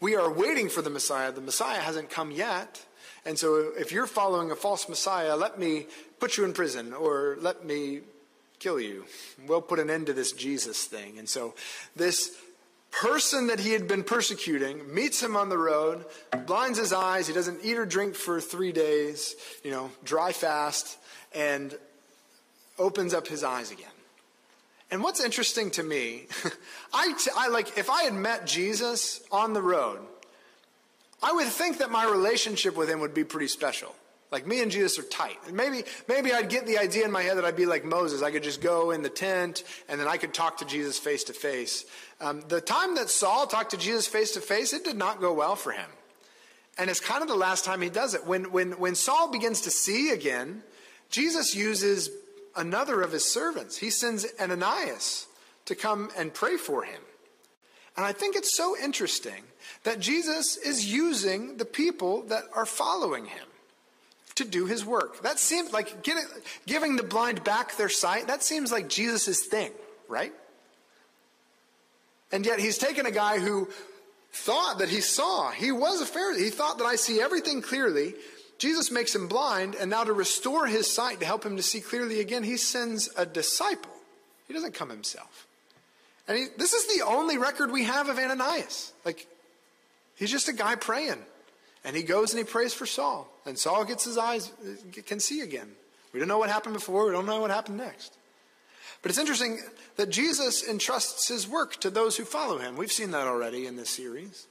We 0.00 0.14
are 0.14 0.32
waiting 0.32 0.68
for 0.68 0.82
the 0.82 0.90
Messiah. 0.90 1.32
The 1.32 1.40
Messiah 1.40 1.80
hasn't 1.80 2.10
come 2.10 2.30
yet. 2.30 2.84
And 3.24 3.38
so 3.38 3.72
if 3.76 3.90
you're 3.90 4.06
following 4.06 4.50
a 4.50 4.56
false 4.56 4.88
Messiah, 4.88 5.36
let 5.36 5.58
me 5.58 5.86
put 6.20 6.36
you 6.36 6.44
in 6.44 6.52
prison 6.52 6.92
or 6.92 7.36
let 7.40 7.64
me 7.64 8.00
kill 8.58 8.80
you. 8.80 9.04
We'll 9.46 9.62
put 9.62 9.78
an 9.78 9.90
end 9.90 10.06
to 10.06 10.12
this 10.12 10.32
Jesus 10.32 10.84
thing. 10.84 11.18
And 11.18 11.28
so 11.28 11.54
this 11.96 12.36
person 12.90 13.48
that 13.48 13.60
he 13.60 13.72
had 13.72 13.86
been 13.86 14.02
persecuting 14.02 14.94
meets 14.94 15.22
him 15.22 15.36
on 15.36 15.48
the 15.48 15.58
road, 15.58 16.04
blinds 16.46 16.78
his 16.78 16.92
eyes. 16.92 17.26
He 17.26 17.34
doesn't 17.34 17.60
eat 17.62 17.76
or 17.76 17.86
drink 17.86 18.14
for 18.14 18.40
three 18.40 18.72
days, 18.72 19.34
you 19.62 19.70
know, 19.70 19.90
dry 20.04 20.32
fast, 20.32 20.96
and 21.34 21.76
opens 22.78 23.14
up 23.14 23.26
his 23.26 23.44
eyes 23.44 23.70
again. 23.70 23.86
And 24.90 25.02
what's 25.02 25.22
interesting 25.22 25.70
to 25.72 25.82
me, 25.82 26.26
I, 26.92 27.12
t- 27.12 27.30
I 27.36 27.48
like, 27.48 27.76
if 27.76 27.90
I 27.90 28.04
had 28.04 28.14
met 28.14 28.46
Jesus 28.46 29.20
on 29.30 29.52
the 29.52 29.62
road, 29.62 30.00
I 31.22 31.32
would 31.32 31.48
think 31.48 31.78
that 31.78 31.90
my 31.90 32.08
relationship 32.08 32.76
with 32.76 32.88
him 32.88 33.00
would 33.00 33.14
be 33.14 33.24
pretty 33.24 33.48
special. 33.48 33.94
Like 34.30 34.46
me 34.46 34.60
and 34.62 34.70
Jesus 34.70 34.98
are 34.98 35.08
tight. 35.08 35.38
And 35.46 35.56
maybe, 35.56 35.84
maybe 36.06 36.32
I'd 36.32 36.50
get 36.50 36.66
the 36.66 36.78
idea 36.78 37.04
in 37.04 37.10
my 37.10 37.22
head 37.22 37.38
that 37.38 37.44
I'd 37.44 37.56
be 37.56 37.66
like 37.66 37.84
Moses. 37.84 38.22
I 38.22 38.30
could 38.30 38.42
just 38.42 38.60
go 38.60 38.90
in 38.90 39.02
the 39.02 39.08
tent 39.08 39.64
and 39.88 39.98
then 39.98 40.06
I 40.06 40.18
could 40.18 40.34
talk 40.34 40.58
to 40.58 40.66
Jesus 40.66 40.98
face 40.98 41.24
to 41.24 41.32
face. 41.32 41.86
Um, 42.20 42.42
the 42.48 42.60
time 42.60 42.96
that 42.96 43.08
Saul 43.08 43.46
talked 43.46 43.70
to 43.70 43.78
Jesus 43.78 44.06
face 44.06 44.32
to 44.32 44.40
face, 44.40 44.72
it 44.72 44.84
did 44.84 44.96
not 44.96 45.20
go 45.20 45.32
well 45.32 45.56
for 45.56 45.72
him. 45.72 45.88
And 46.76 46.90
it's 46.90 47.00
kind 47.00 47.22
of 47.22 47.28
the 47.28 47.34
last 47.34 47.64
time 47.64 47.80
he 47.80 47.88
does 47.88 48.14
it. 48.14 48.26
When, 48.26 48.52
when, 48.52 48.72
when 48.72 48.94
Saul 48.94 49.32
begins 49.32 49.62
to 49.62 49.70
see 49.70 50.10
again, 50.10 50.62
Jesus 51.10 51.54
uses 51.54 52.10
another 52.58 53.00
of 53.00 53.12
his 53.12 53.24
servants. 53.24 53.78
He 53.78 53.88
sends 53.88 54.26
Ananias 54.38 55.26
to 55.64 55.74
come 55.74 56.10
and 56.18 56.34
pray 56.34 56.58
for 56.58 56.82
him. 56.82 57.00
And 57.96 58.04
I 58.04 58.12
think 58.12 58.36
it's 58.36 58.54
so 58.56 58.76
interesting 58.76 59.42
that 59.84 60.00
Jesus 60.00 60.56
is 60.56 60.92
using 60.92 61.56
the 61.56 61.64
people 61.64 62.22
that 62.24 62.44
are 62.54 62.66
following 62.66 63.24
him 63.24 63.46
to 64.34 64.44
do 64.44 64.66
his 64.66 64.84
work. 64.84 65.22
That 65.22 65.38
seems 65.38 65.72
like 65.72 66.04
giving 66.66 66.96
the 66.96 67.02
blind 67.02 67.42
back 67.42 67.76
their 67.76 67.88
sight, 67.88 68.28
that 68.28 68.42
seems 68.44 68.70
like 68.70 68.88
Jesus' 68.88 69.46
thing, 69.46 69.72
right? 70.06 70.32
And 72.30 72.46
yet 72.46 72.60
he's 72.60 72.78
taken 72.78 73.06
a 73.06 73.10
guy 73.10 73.38
who 73.38 73.68
thought 74.32 74.78
that 74.78 74.90
he 74.90 75.00
saw. 75.00 75.50
He 75.50 75.72
was 75.72 76.02
a 76.02 76.04
Pharisee. 76.04 76.44
He 76.44 76.50
thought 76.50 76.78
that 76.78 76.84
I 76.84 76.96
see 76.96 77.20
everything 77.20 77.62
clearly. 77.62 78.14
Jesus 78.58 78.90
makes 78.90 79.14
him 79.14 79.28
blind, 79.28 79.76
and 79.76 79.88
now 79.88 80.04
to 80.04 80.12
restore 80.12 80.66
his 80.66 80.92
sight, 80.92 81.20
to 81.20 81.26
help 81.26 81.44
him 81.44 81.56
to 81.56 81.62
see 81.62 81.80
clearly 81.80 82.20
again, 82.20 82.42
he 82.42 82.56
sends 82.56 83.08
a 83.16 83.24
disciple. 83.24 83.92
He 84.48 84.54
doesn't 84.54 84.74
come 84.74 84.90
himself. 84.90 85.46
And 86.26 86.36
he, 86.36 86.46
this 86.56 86.72
is 86.72 86.86
the 86.98 87.04
only 87.04 87.38
record 87.38 87.70
we 87.70 87.84
have 87.84 88.08
of 88.08 88.18
Ananias. 88.18 88.92
Like, 89.04 89.26
he's 90.16 90.30
just 90.30 90.48
a 90.48 90.52
guy 90.52 90.74
praying. 90.74 91.22
And 91.84 91.96
he 91.96 92.02
goes 92.02 92.32
and 92.34 92.38
he 92.38 92.44
prays 92.44 92.74
for 92.74 92.84
Saul. 92.84 93.28
And 93.46 93.56
Saul 93.56 93.84
gets 93.84 94.04
his 94.04 94.18
eyes, 94.18 94.50
uh, 94.62 95.02
can 95.06 95.20
see 95.20 95.40
again. 95.40 95.70
We 96.12 96.18
don't 96.18 96.28
know 96.28 96.38
what 96.38 96.50
happened 96.50 96.74
before, 96.74 97.06
we 97.06 97.12
don't 97.12 97.26
know 97.26 97.40
what 97.40 97.50
happened 97.50 97.78
next. 97.78 98.16
But 99.02 99.10
it's 99.10 99.18
interesting 99.18 99.60
that 99.96 100.10
Jesus 100.10 100.66
entrusts 100.66 101.28
his 101.28 101.46
work 101.46 101.76
to 101.80 101.90
those 101.90 102.16
who 102.16 102.24
follow 102.24 102.58
him. 102.58 102.76
We've 102.76 102.90
seen 102.90 103.12
that 103.12 103.28
already 103.28 103.66
in 103.66 103.76
this 103.76 103.90
series. 103.90 104.46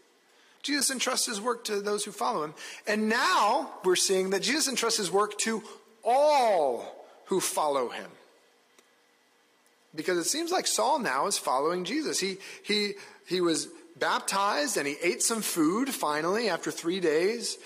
Jesus 0.67 0.91
entrusts 0.91 1.25
his 1.25 1.41
work 1.41 1.63
to 1.65 1.81
those 1.81 2.03
who 2.05 2.11
follow 2.11 2.43
him. 2.43 2.53
And 2.85 3.09
now 3.09 3.71
we're 3.83 3.95
seeing 3.95 4.29
that 4.31 4.43
Jesus 4.43 4.67
entrusts 4.67 4.99
his 4.99 5.09
work 5.09 5.37
to 5.39 5.63
all 6.03 7.05
who 7.25 7.39
follow 7.39 7.89
him. 7.89 8.09
Because 9.95 10.17
it 10.17 10.25
seems 10.25 10.51
like 10.51 10.67
Saul 10.67 10.99
now 10.99 11.25
is 11.25 11.37
following 11.37 11.85
Jesus. 11.85 12.19
He, 12.19 12.37
he, 12.63 12.93
he 13.25 13.41
was 13.41 13.67
baptized 13.97 14.77
and 14.77 14.85
he 14.85 14.95
ate 15.01 15.23
some 15.23 15.41
food 15.41 15.89
finally 15.89 16.49
after 16.49 16.69
three 16.69 16.99
days, 16.99 17.57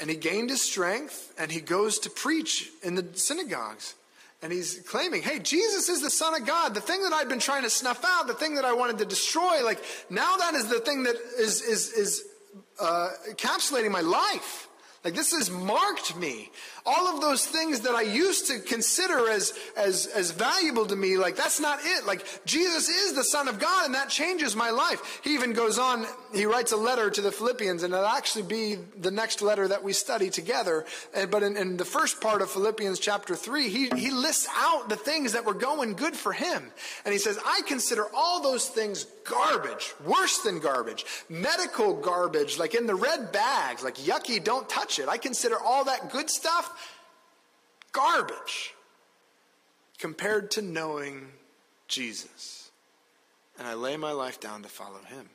and 0.00 0.10
he 0.10 0.16
gained 0.16 0.50
his 0.50 0.62
strength, 0.62 1.32
and 1.38 1.52
he 1.52 1.60
goes 1.60 1.98
to 2.00 2.10
preach 2.10 2.70
in 2.82 2.94
the 2.94 3.06
synagogues. 3.14 3.94
And 4.40 4.52
he's 4.52 4.78
claiming, 4.88 5.22
hey, 5.22 5.40
Jesus 5.40 5.88
is 5.88 6.00
the 6.00 6.10
Son 6.10 6.40
of 6.40 6.46
God. 6.46 6.74
The 6.74 6.80
thing 6.80 7.02
that 7.02 7.12
I'd 7.12 7.28
been 7.28 7.40
trying 7.40 7.64
to 7.64 7.70
snuff 7.70 8.04
out, 8.04 8.28
the 8.28 8.34
thing 8.34 8.54
that 8.54 8.64
I 8.64 8.72
wanted 8.72 8.98
to 8.98 9.04
destroy, 9.04 9.64
like 9.64 9.82
now 10.10 10.36
that 10.36 10.54
is 10.54 10.68
the 10.68 10.78
thing 10.78 11.02
that 11.04 11.16
is, 11.38 11.60
is, 11.60 11.90
is 11.92 12.24
uh, 12.80 13.10
encapsulating 13.30 13.90
my 13.90 14.00
life. 14.00 14.68
Like 15.04 15.14
this 15.14 15.32
has 15.32 15.50
marked 15.50 16.16
me. 16.16 16.50
All 16.90 17.14
of 17.14 17.20
those 17.20 17.44
things 17.44 17.80
that 17.80 17.94
I 17.94 18.00
used 18.00 18.46
to 18.46 18.60
consider 18.60 19.28
as, 19.28 19.52
as, 19.76 20.06
as 20.06 20.30
valuable 20.30 20.86
to 20.86 20.96
me, 20.96 21.18
like 21.18 21.36
that's 21.36 21.60
not 21.60 21.80
it. 21.84 22.06
Like 22.06 22.24
Jesus 22.46 22.88
is 22.88 23.12
the 23.12 23.24
Son 23.24 23.46
of 23.46 23.58
God 23.58 23.84
and 23.84 23.94
that 23.94 24.08
changes 24.08 24.56
my 24.56 24.70
life. 24.70 25.20
He 25.22 25.34
even 25.34 25.52
goes 25.52 25.78
on, 25.78 26.06
he 26.32 26.46
writes 26.46 26.72
a 26.72 26.78
letter 26.78 27.10
to 27.10 27.20
the 27.20 27.30
Philippians 27.30 27.82
and 27.82 27.92
it'll 27.92 28.06
actually 28.06 28.44
be 28.44 28.76
the 28.98 29.10
next 29.10 29.42
letter 29.42 29.68
that 29.68 29.84
we 29.84 29.92
study 29.92 30.30
together. 30.30 30.86
But 31.30 31.42
in, 31.42 31.58
in 31.58 31.76
the 31.76 31.84
first 31.84 32.22
part 32.22 32.40
of 32.40 32.50
Philippians 32.50 32.98
chapter 33.00 33.36
3, 33.36 33.68
he, 33.68 33.88
he 33.90 34.10
lists 34.10 34.48
out 34.56 34.88
the 34.88 34.96
things 34.96 35.32
that 35.32 35.44
were 35.44 35.52
going 35.52 35.92
good 35.92 36.16
for 36.16 36.32
him. 36.32 36.72
And 37.04 37.12
he 37.12 37.18
says, 37.18 37.38
I 37.44 37.60
consider 37.66 38.06
all 38.14 38.40
those 38.42 38.66
things 38.66 39.04
garbage, 39.24 39.92
worse 40.06 40.38
than 40.38 40.58
garbage, 40.58 41.04
medical 41.28 41.94
garbage, 41.94 42.58
like 42.58 42.74
in 42.74 42.86
the 42.86 42.94
red 42.94 43.30
bags, 43.30 43.84
like 43.84 43.96
yucky, 43.96 44.42
don't 44.42 44.68
touch 44.68 44.98
it. 44.98 45.08
I 45.08 45.18
consider 45.18 45.58
all 45.58 45.84
that 45.84 46.10
good 46.10 46.30
stuff 46.30 46.77
garbage 47.92 48.74
compared 49.98 50.50
to 50.52 50.62
knowing 50.62 51.28
Jesus. 51.88 52.70
And 53.58 53.66
I 53.66 53.74
lay 53.74 53.96
my 53.96 54.12
life 54.12 54.40
down 54.40 54.62
to 54.62 54.68
follow 54.68 55.00
him. 55.08 55.28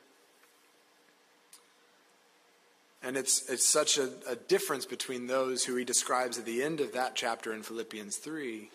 And 3.02 3.18
it's, 3.18 3.50
it's 3.50 3.66
such 3.66 3.98
a, 3.98 4.08
a 4.26 4.34
difference 4.34 4.86
between 4.86 5.26
those 5.26 5.62
who 5.62 5.76
he 5.76 5.84
describes 5.84 6.38
at 6.38 6.46
the 6.46 6.62
end 6.62 6.80
of 6.80 6.94
that 6.94 7.14
chapter 7.14 7.52
in 7.52 7.62
Philippians 7.62 8.16
3, 8.16 8.70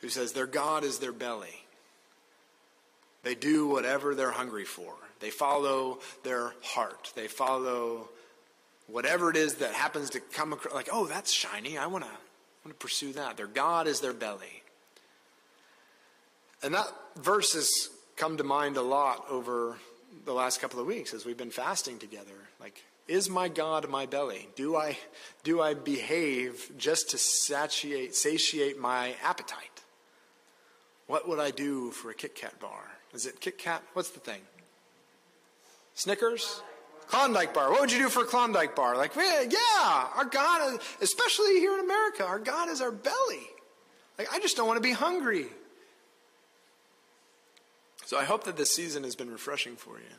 who 0.00 0.08
says 0.08 0.32
their 0.32 0.46
God 0.46 0.84
is 0.84 0.98
their 0.98 1.12
belly. 1.12 1.64
They 3.24 3.34
do 3.34 3.66
whatever 3.66 4.14
they're 4.14 4.30
hungry 4.30 4.64
for. 4.64 4.94
They 5.20 5.28
follow 5.28 5.98
their 6.22 6.54
heart. 6.62 7.12
They 7.14 7.26
follow 7.26 8.08
whatever 8.86 9.28
it 9.28 9.36
is 9.36 9.56
that 9.56 9.74
happens 9.74 10.10
to 10.10 10.20
come 10.20 10.54
across. 10.54 10.72
Like, 10.72 10.88
oh, 10.90 11.06
that's 11.06 11.30
shiny. 11.30 11.76
I 11.76 11.88
want 11.88 12.04
to 12.04 12.10
want 12.68 12.78
to 12.78 12.84
pursue 12.84 13.12
that. 13.14 13.38
Their 13.38 13.46
God 13.46 13.86
is 13.86 14.00
their 14.00 14.12
belly. 14.12 14.62
And 16.62 16.74
that 16.74 16.92
verse 17.16 17.54
has 17.54 17.88
come 18.16 18.36
to 18.36 18.44
mind 18.44 18.76
a 18.76 18.82
lot 18.82 19.24
over 19.30 19.78
the 20.26 20.34
last 20.34 20.60
couple 20.60 20.78
of 20.78 20.86
weeks 20.86 21.14
as 21.14 21.24
we've 21.24 21.36
been 21.36 21.50
fasting 21.50 21.98
together. 21.98 22.34
Like, 22.60 22.84
is 23.06 23.30
my 23.30 23.48
God 23.48 23.88
my 23.88 24.04
belly? 24.04 24.48
Do 24.54 24.76
I, 24.76 24.98
do 25.44 25.62
I 25.62 25.72
behave 25.72 26.70
just 26.76 27.10
to 27.10 27.18
satiate, 27.18 28.14
satiate 28.14 28.78
my 28.78 29.14
appetite? 29.22 29.82
What 31.06 31.26
would 31.26 31.38
I 31.38 31.50
do 31.50 31.90
for 31.90 32.10
a 32.10 32.14
Kit 32.14 32.34
Kat 32.34 32.60
bar? 32.60 32.90
Is 33.14 33.24
it 33.24 33.40
Kit 33.40 33.56
Kat? 33.56 33.82
What's 33.94 34.10
the 34.10 34.20
thing? 34.20 34.42
Snickers? 35.94 36.60
Klondike 37.08 37.54
bar. 37.54 37.70
What 37.70 37.80
would 37.80 37.92
you 37.92 37.98
do 37.98 38.08
for 38.08 38.22
a 38.22 38.26
Klondike 38.26 38.76
bar? 38.76 38.96
Like, 38.96 39.16
eh, 39.16 39.48
yeah, 39.50 40.08
our 40.14 40.26
God, 40.26 40.78
especially 41.00 41.58
here 41.58 41.72
in 41.72 41.80
America, 41.80 42.24
our 42.24 42.38
God 42.38 42.68
is 42.68 42.80
our 42.80 42.92
belly. 42.92 43.46
Like, 44.18 44.32
I 44.32 44.40
just 44.40 44.56
don't 44.56 44.66
want 44.66 44.76
to 44.76 44.82
be 44.82 44.92
hungry. 44.92 45.46
So 48.04 48.18
I 48.18 48.24
hope 48.24 48.44
that 48.44 48.56
this 48.56 48.74
season 48.74 49.04
has 49.04 49.16
been 49.16 49.30
refreshing 49.30 49.76
for 49.76 49.98
you. 49.98 50.14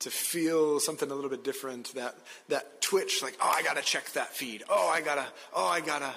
To 0.00 0.10
feel 0.10 0.80
something 0.80 1.10
a 1.10 1.14
little 1.14 1.30
bit 1.30 1.44
different, 1.44 1.94
that, 1.94 2.14
that 2.48 2.82
twitch, 2.82 3.22
like, 3.22 3.36
oh, 3.40 3.52
I 3.54 3.62
gotta 3.62 3.80
check 3.80 4.10
that 4.12 4.34
feed. 4.34 4.64
Oh, 4.68 4.88
I 4.88 5.00
gotta, 5.00 5.26
oh, 5.54 5.66
I 5.66 5.80
gotta, 5.80 6.12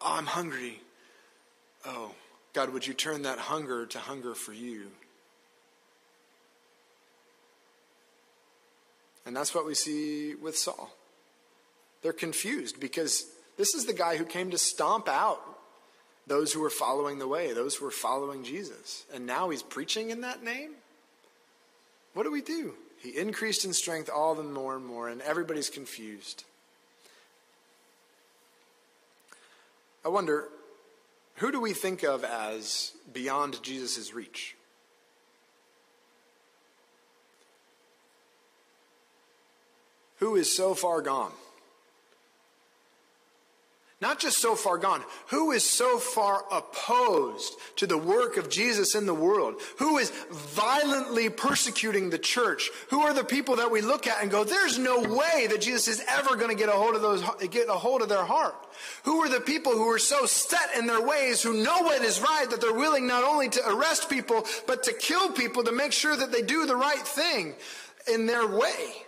oh, 0.00 0.16
I'm 0.16 0.26
hungry. 0.26 0.80
Oh, 1.84 2.12
God, 2.54 2.72
would 2.72 2.86
you 2.86 2.94
turn 2.94 3.22
that 3.22 3.38
hunger 3.38 3.84
to 3.86 3.98
hunger 3.98 4.34
for 4.34 4.54
you? 4.54 4.90
And 9.26 9.36
that's 9.36 9.54
what 9.54 9.66
we 9.66 9.74
see 9.74 10.34
with 10.36 10.56
Saul. 10.56 10.90
They're 12.02 12.12
confused 12.12 12.78
because 12.78 13.26
this 13.56 13.74
is 13.74 13.84
the 13.84 13.92
guy 13.92 14.16
who 14.16 14.24
came 14.24 14.52
to 14.52 14.58
stomp 14.58 15.08
out 15.08 15.40
those 16.26 16.52
who 16.52 16.60
were 16.60 16.70
following 16.70 17.18
the 17.18 17.28
way, 17.28 17.52
those 17.52 17.76
who 17.76 17.84
were 17.84 17.90
following 17.90 18.42
Jesus. 18.44 19.04
And 19.12 19.26
now 19.26 19.50
he's 19.50 19.62
preaching 19.62 20.10
in 20.10 20.22
that 20.22 20.42
name? 20.42 20.72
What 22.14 22.24
do 22.24 22.32
we 22.32 22.42
do? 22.42 22.74
He 22.98 23.16
increased 23.16 23.64
in 23.64 23.72
strength 23.72 24.10
all 24.12 24.34
the 24.34 24.42
more 24.42 24.74
and 24.74 24.84
more, 24.84 25.08
and 25.08 25.20
everybody's 25.22 25.70
confused. 25.70 26.44
I 30.04 30.08
wonder, 30.08 30.48
who 31.36 31.52
do 31.52 31.60
we 31.60 31.72
think 31.72 32.02
of 32.02 32.24
as 32.24 32.92
beyond 33.12 33.62
Jesus' 33.62 34.14
reach? 34.14 34.55
Who 40.16 40.36
is 40.36 40.54
so 40.54 40.74
far 40.74 41.02
gone. 41.02 41.32
Not 43.98 44.18
just 44.18 44.42
so 44.42 44.54
far 44.54 44.76
gone, 44.76 45.02
who 45.28 45.52
is 45.52 45.64
so 45.64 45.98
far 45.98 46.44
opposed 46.52 47.54
to 47.76 47.86
the 47.86 47.96
work 47.96 48.36
of 48.36 48.50
Jesus 48.50 48.94
in 48.94 49.06
the 49.06 49.14
world? 49.14 49.58
Who 49.78 49.96
is 49.96 50.10
violently 50.30 51.30
persecuting 51.30 52.10
the 52.10 52.18
church? 52.18 52.70
Who 52.90 53.00
are 53.00 53.14
the 53.14 53.24
people 53.24 53.56
that 53.56 53.70
we 53.70 53.80
look 53.80 54.06
at 54.06 54.20
and 54.20 54.30
go, 54.30 54.44
there's 54.44 54.78
no 54.78 55.00
way 55.00 55.46
that 55.46 55.62
Jesus 55.62 55.88
is 55.88 56.04
ever 56.10 56.36
going 56.36 56.50
to 56.50 56.62
get 56.62 56.68
a 56.68 56.72
hold 56.72 56.94
of 56.94 57.00
those, 57.00 57.22
get 57.48 57.70
a 57.70 57.72
hold 57.72 58.02
of 58.02 58.10
their 58.10 58.24
heart? 58.24 58.54
Who 59.04 59.22
are 59.22 59.30
the 59.30 59.40
people 59.40 59.72
who 59.72 59.88
are 59.88 59.98
so 59.98 60.26
set 60.26 60.76
in 60.76 60.86
their 60.86 61.00
ways, 61.00 61.42
who 61.42 61.64
know 61.64 61.80
what 61.80 62.02
is 62.02 62.20
right, 62.20 62.50
that 62.50 62.60
they're 62.60 62.74
willing 62.74 63.06
not 63.06 63.24
only 63.24 63.48
to 63.48 63.66
arrest 63.66 64.10
people, 64.10 64.44
but 64.66 64.82
to 64.82 64.92
kill 64.92 65.32
people 65.32 65.64
to 65.64 65.72
make 65.72 65.92
sure 65.92 66.14
that 66.14 66.32
they 66.32 66.42
do 66.42 66.66
the 66.66 66.76
right 66.76 66.98
thing 66.98 67.54
in 68.12 68.26
their 68.26 68.46
way? 68.46 69.05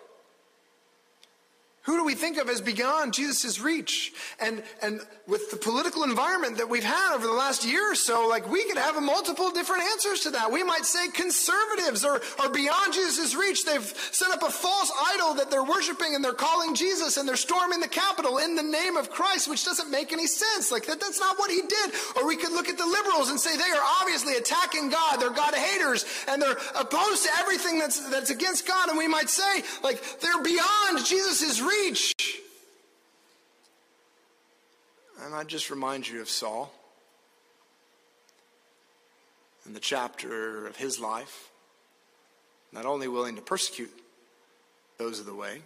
Who 1.88 1.96
do 1.96 2.04
we 2.04 2.14
think 2.14 2.36
of 2.36 2.50
as 2.50 2.60
beyond 2.60 3.14
Jesus' 3.14 3.62
reach? 3.62 4.12
And, 4.38 4.62
and 4.82 5.00
with 5.26 5.50
the 5.50 5.56
political 5.56 6.04
environment 6.04 6.58
that 6.58 6.68
we've 6.68 6.84
had 6.84 7.14
over 7.14 7.26
the 7.26 7.32
last 7.32 7.64
year 7.64 7.92
or 7.92 7.94
so, 7.94 8.28
like 8.28 8.46
we 8.46 8.62
could 8.66 8.76
have 8.76 9.02
multiple 9.02 9.50
different 9.50 9.84
answers 9.84 10.20
to 10.20 10.30
that. 10.32 10.52
We 10.52 10.62
might 10.62 10.84
say 10.84 11.08
conservatives 11.08 12.04
are, 12.04 12.20
are 12.40 12.50
beyond 12.50 12.92
Jesus' 12.92 13.34
reach. 13.34 13.64
They've 13.64 13.94
set 14.10 14.30
up 14.32 14.42
a 14.42 14.50
false 14.50 14.92
idol 15.14 15.32
that 15.36 15.50
they're 15.50 15.64
worshiping 15.64 16.14
and 16.14 16.22
they're 16.22 16.34
calling 16.34 16.74
Jesus 16.74 17.16
and 17.16 17.26
they're 17.26 17.36
storming 17.36 17.80
the 17.80 17.88
Capitol 17.88 18.36
in 18.36 18.54
the 18.54 18.62
name 18.62 18.98
of 18.98 19.08
Christ, 19.08 19.48
which 19.48 19.64
doesn't 19.64 19.90
make 19.90 20.12
any 20.12 20.26
sense. 20.26 20.70
Like 20.70 20.84
that, 20.88 21.00
that's 21.00 21.20
not 21.20 21.38
what 21.38 21.50
he 21.50 21.62
did. 21.62 21.92
Or 22.16 22.26
we 22.26 22.36
could 22.36 22.52
look 22.52 22.68
at 22.68 22.76
the 22.76 22.84
liberals 22.84 23.30
and 23.30 23.40
say 23.40 23.56
they 23.56 23.62
are 23.62 23.86
obviously 24.02 24.36
attacking 24.36 24.90
God. 24.90 25.20
They're 25.20 25.30
God 25.30 25.54
haters 25.54 26.04
and 26.28 26.42
they're 26.42 26.58
opposed 26.78 27.24
to 27.24 27.30
everything 27.38 27.78
that's, 27.78 28.10
that's 28.10 28.28
against 28.28 28.68
God. 28.68 28.90
And 28.90 28.98
we 28.98 29.08
might 29.08 29.30
say 29.30 29.62
like 29.82 30.20
they're 30.20 30.42
beyond 30.42 31.06
Jesus' 31.06 31.62
reach 31.62 31.77
reach. 31.78 32.14
And 35.22 35.34
I 35.34 35.44
just 35.44 35.70
remind 35.70 36.08
you 36.08 36.20
of 36.20 36.28
Saul 36.28 36.72
and 39.64 39.74
the 39.74 39.80
chapter 39.80 40.66
of 40.66 40.76
his 40.76 41.00
life, 41.00 41.50
not 42.72 42.86
only 42.86 43.08
willing 43.08 43.36
to 43.36 43.42
persecute 43.42 43.92
those 44.96 45.20
of 45.20 45.26
the 45.26 45.34
way, 45.34 45.62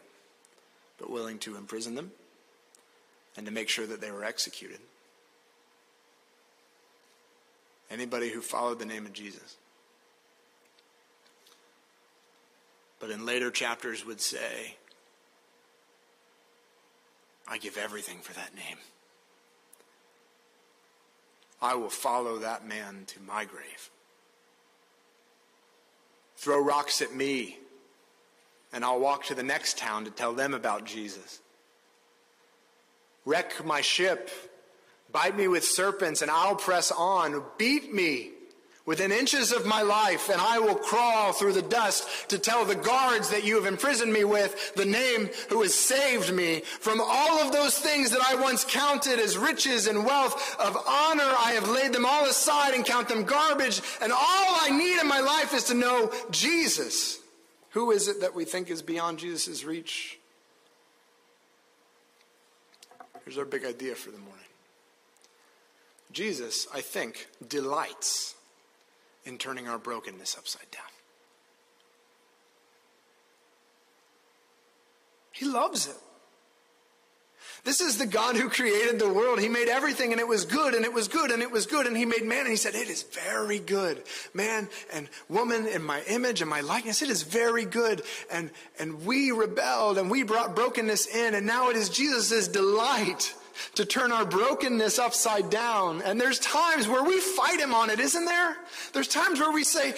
but 0.98 1.10
willing 1.10 1.38
to 1.40 1.56
imprison 1.56 1.94
them 1.94 2.10
and 3.36 3.46
to 3.46 3.52
make 3.52 3.68
sure 3.68 3.86
that 3.86 4.00
they 4.00 4.10
were 4.10 4.24
executed. 4.24 4.78
Anybody 7.90 8.30
who 8.30 8.40
followed 8.40 8.78
the 8.78 8.86
name 8.86 9.04
of 9.04 9.12
Jesus. 9.12 9.56
But 13.00 13.10
in 13.10 13.26
later 13.26 13.50
chapters 13.50 14.06
would 14.06 14.20
say, 14.20 14.76
I 17.48 17.58
give 17.58 17.76
everything 17.76 18.18
for 18.18 18.32
that 18.34 18.54
name. 18.54 18.78
I 21.60 21.74
will 21.74 21.90
follow 21.90 22.38
that 22.38 22.66
man 22.66 23.04
to 23.08 23.20
my 23.20 23.44
grave. 23.44 23.90
Throw 26.36 26.60
rocks 26.60 27.00
at 27.00 27.14
me, 27.14 27.58
and 28.72 28.84
I'll 28.84 28.98
walk 28.98 29.26
to 29.26 29.34
the 29.34 29.44
next 29.44 29.78
town 29.78 30.04
to 30.06 30.10
tell 30.10 30.32
them 30.32 30.54
about 30.54 30.84
Jesus. 30.84 31.40
Wreck 33.24 33.64
my 33.64 33.80
ship, 33.80 34.30
bite 35.12 35.36
me 35.36 35.46
with 35.46 35.64
serpents, 35.64 36.22
and 36.22 36.30
I'll 36.30 36.56
press 36.56 36.90
on. 36.90 37.44
Beat 37.58 37.94
me, 37.94 38.30
within 38.84 39.12
inches 39.12 39.52
of 39.52 39.64
my 39.64 39.82
life, 39.82 40.28
and 40.28 40.40
I 40.40 40.58
will 40.58 40.74
crawl 40.74 41.32
through 41.32 41.52
the 41.52 41.62
dust 41.62 42.28
to 42.30 42.38
tell 42.38 42.64
the 42.64 42.74
guards 42.74 43.30
that 43.30 43.44
you 43.44 43.54
have 43.56 43.66
imprisoned 43.66 44.12
me 44.12 44.24
with 44.24 44.74
the 44.74 44.84
name 44.84 45.30
who 45.48 45.62
has 45.62 45.74
saved 45.74 46.32
me 46.34 46.60
from 46.60 47.00
all 47.00 47.38
of 47.38 47.52
those 47.52 47.78
things 47.78 48.10
that 48.10 48.22
I 48.26 48.34
once 48.34 48.64
counted 48.64 49.18
as 49.18 49.38
riches 49.38 49.86
and 49.86 50.04
wealth 50.04 50.56
of 50.58 50.76
honor. 50.76 51.22
I 51.22 51.52
have 51.54 51.68
laid 51.68 51.92
them 51.92 52.06
all 52.06 52.24
aside 52.26 52.74
and 52.74 52.84
count 52.84 53.08
them 53.08 53.24
garbage, 53.24 53.80
and 54.00 54.12
all 54.12 54.18
I 54.60 54.70
need 54.70 55.00
in 55.00 55.06
my 55.06 55.20
life 55.20 55.54
is 55.54 55.64
to 55.64 55.74
know 55.74 56.12
Jesus. 56.30 57.20
Who 57.70 57.90
is 57.92 58.08
it 58.08 58.20
that 58.20 58.34
we 58.34 58.44
think 58.44 58.70
is 58.70 58.82
beyond 58.82 59.18
Jesus' 59.18 59.64
reach? 59.64 60.18
Here's 63.24 63.38
our 63.38 63.44
big 63.44 63.64
idea 63.64 63.94
for 63.94 64.10
the 64.10 64.18
morning. 64.18 64.38
Jesus, 66.10 66.66
I 66.74 66.80
think, 66.80 67.28
delights 67.48 68.34
in 69.24 69.38
turning 69.38 69.68
our 69.68 69.78
brokenness 69.78 70.36
upside 70.36 70.70
down. 70.70 70.82
He 75.32 75.46
loves 75.46 75.86
it. 75.86 75.96
This 77.64 77.80
is 77.80 77.96
the 77.96 78.06
God 78.06 78.36
who 78.36 78.48
created 78.48 78.98
the 78.98 79.12
world. 79.12 79.40
He 79.40 79.48
made 79.48 79.68
everything 79.68 80.10
and 80.10 80.20
it 80.20 80.26
was 80.26 80.44
good 80.44 80.74
and 80.74 80.84
it 80.84 80.92
was 80.92 81.06
good 81.06 81.30
and 81.30 81.42
it 81.42 81.50
was 81.50 81.66
good. 81.66 81.86
And 81.86 81.96
he 81.96 82.04
made 82.04 82.24
man 82.24 82.40
and 82.40 82.48
he 82.48 82.56
said, 82.56 82.74
It 82.74 82.88
is 82.88 83.04
very 83.04 83.60
good. 83.60 84.02
Man 84.34 84.68
and 84.92 85.08
woman 85.28 85.68
in 85.68 85.82
my 85.82 86.02
image 86.08 86.40
and 86.40 86.50
my 86.50 86.60
likeness, 86.60 87.02
it 87.02 87.10
is 87.10 87.22
very 87.22 87.64
good. 87.64 88.02
And, 88.32 88.50
and 88.80 89.06
we 89.06 89.30
rebelled 89.30 89.98
and 89.98 90.10
we 90.10 90.24
brought 90.24 90.56
brokenness 90.56 91.06
in. 91.06 91.34
And 91.36 91.46
now 91.46 91.70
it 91.70 91.76
is 91.76 91.88
Jesus' 91.88 92.48
delight 92.48 93.32
to 93.74 93.84
turn 93.84 94.12
our 94.12 94.24
brokenness 94.24 94.98
upside 94.98 95.50
down. 95.50 96.02
And 96.02 96.20
there's 96.20 96.38
times 96.38 96.88
where 96.88 97.02
we 97.02 97.20
fight 97.20 97.60
him 97.60 97.74
on 97.74 97.90
it, 97.90 98.00
isn't 98.00 98.24
there? 98.24 98.56
There's 98.92 99.08
times 99.08 99.40
where 99.40 99.52
we 99.52 99.64
say, 99.64 99.94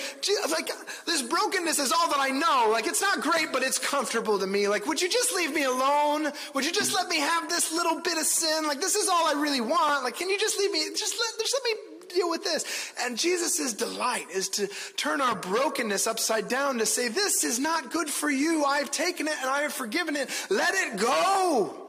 like, 0.51 0.71
this 1.07 1.23
brokenness 1.23 1.79
is 1.79 1.93
all 1.93 2.09
that 2.09 2.21
I 2.21 2.31
know. 2.31 2.71
Like, 2.71 2.87
it's 2.87 3.01
not 3.01 3.21
great, 3.21 3.49
but 3.53 3.63
it's 3.63 3.79
comfortable 3.79 4.39
to 4.39 4.47
me. 4.47 4.69
Like, 4.69 4.87
would 4.87 5.01
you 5.01 5.09
just 5.09 5.35
leave 5.35 5.55
me 5.55 5.65
alone? 5.65 6.33
Would 6.55 6.65
you 6.65 6.73
just 6.73 6.95
let 6.95 7.09
me 7.09 7.19
have 7.19 7.49
this 7.49 7.73
little 7.73 8.01
bit 8.01 8.19
of 8.19 8.25
sin? 8.25 8.67
Like, 8.67 8.81
this 8.81 8.95
is 8.95 9.09
all 9.09 9.27
I 9.27 9.41
really 9.41 9.61
want. 9.61 10.05
Like, 10.05 10.17
can 10.17 10.29
you 10.29 10.39
just 10.39 10.59
leave 10.59 10.71
me, 10.71 10.81
just 10.91 11.15
let, 11.19 11.39
just 11.39 11.55
let 11.55 11.65
me 11.65 11.95
deal 12.15 12.31
with 12.31 12.45
this. 12.45 12.93
And 13.01 13.19
Jesus' 13.19 13.73
delight 13.73 14.27
is 14.33 14.49
to 14.51 14.69
turn 14.97 15.21
our 15.21 15.35
brokenness 15.35 16.07
upside 16.07 16.49
down 16.49 16.79
to 16.79 16.87
say, 16.87 17.09
This 17.09 17.45
is 17.45 17.59
not 17.59 17.91
good 17.91 18.09
for 18.09 18.31
you. 18.31 18.65
I've 18.65 18.91
taken 18.91 19.27
it 19.27 19.35
and 19.41 19.51
I 19.51 19.63
have 19.63 19.73
forgiven 19.73 20.17
it. 20.17 20.31
Let 20.51 20.75
it 20.75 20.99
go. 20.99 21.84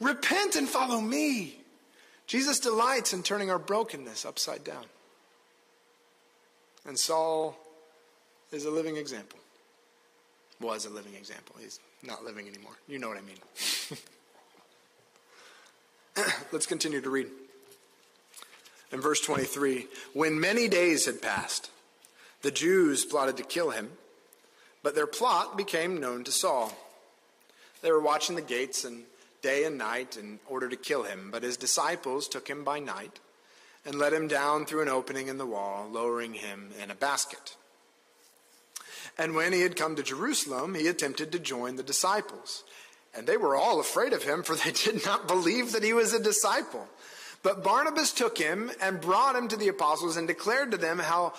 Repent 0.00 0.56
and 0.56 0.68
follow 0.68 1.00
me. 1.00 1.58
Jesus 2.26 2.58
delights 2.60 3.12
in 3.12 3.22
turning 3.22 3.50
our 3.50 3.58
brokenness 3.58 4.24
upside 4.24 4.64
down. 4.64 4.84
And 6.86 6.98
Saul 6.98 7.56
is 8.52 8.64
a 8.64 8.70
living 8.70 8.96
example. 8.96 9.38
Was 10.60 10.86
a 10.86 10.90
living 10.90 11.14
example. 11.14 11.56
He's 11.60 11.80
not 12.02 12.24
living 12.24 12.48
anymore. 12.48 12.72
You 12.88 12.98
know 12.98 13.08
what 13.08 13.18
I 13.18 13.22
mean. 13.22 13.36
Let's 16.52 16.66
continue 16.66 17.00
to 17.00 17.10
read. 17.10 17.26
In 18.92 19.00
verse 19.00 19.20
23, 19.20 19.86
when 20.14 20.40
many 20.40 20.68
days 20.68 21.06
had 21.06 21.20
passed, 21.20 21.70
the 22.42 22.50
Jews 22.50 23.04
plotted 23.04 23.36
to 23.36 23.42
kill 23.42 23.70
him, 23.70 23.90
but 24.82 24.94
their 24.94 25.06
plot 25.06 25.56
became 25.56 26.00
known 26.00 26.24
to 26.24 26.32
Saul. 26.32 26.72
They 27.82 27.90
were 27.90 28.00
watching 28.00 28.36
the 28.36 28.42
gates 28.42 28.84
and 28.84 29.02
day 29.46 29.62
and 29.62 29.78
night 29.78 30.16
in 30.16 30.40
order 30.48 30.68
to 30.68 30.74
kill 30.74 31.04
him. 31.04 31.28
But 31.30 31.44
his 31.44 31.56
disciples 31.56 32.26
took 32.26 32.48
him 32.48 32.64
by 32.64 32.80
night 32.80 33.20
and 33.84 33.94
let 33.94 34.12
him 34.12 34.26
down 34.26 34.66
through 34.66 34.82
an 34.82 34.88
opening 34.88 35.28
in 35.28 35.38
the 35.38 35.46
wall, 35.46 35.88
lowering 35.88 36.34
him 36.34 36.70
in 36.82 36.90
a 36.90 36.96
basket. 36.96 37.54
And 39.16 39.36
when 39.36 39.52
he 39.52 39.60
had 39.60 39.76
come 39.76 39.94
to 39.94 40.02
Jerusalem, 40.02 40.74
he 40.74 40.88
attempted 40.88 41.30
to 41.30 41.38
join 41.38 41.76
the 41.76 41.84
disciples. 41.84 42.64
And 43.16 43.24
they 43.24 43.36
were 43.36 43.54
all 43.54 43.78
afraid 43.78 44.12
of 44.12 44.24
him, 44.24 44.42
for 44.46 44.56
they 44.56 44.72
did 44.72 45.06
not 45.06 45.28
believe 45.28 45.70
that 45.72 45.84
he 45.84 45.92
was 45.92 46.12
a 46.12 46.20
disciple. 46.20 46.88
But 47.44 47.62
Barnabas 47.62 48.12
took 48.12 48.36
him 48.36 48.72
and 48.82 49.00
brought 49.00 49.36
him 49.36 49.46
to 49.46 49.56
the 49.56 49.68
apostles 49.68 50.16
and 50.16 50.26
declared 50.26 50.72
to 50.72 50.76
them 50.76 50.98
how 50.98 51.34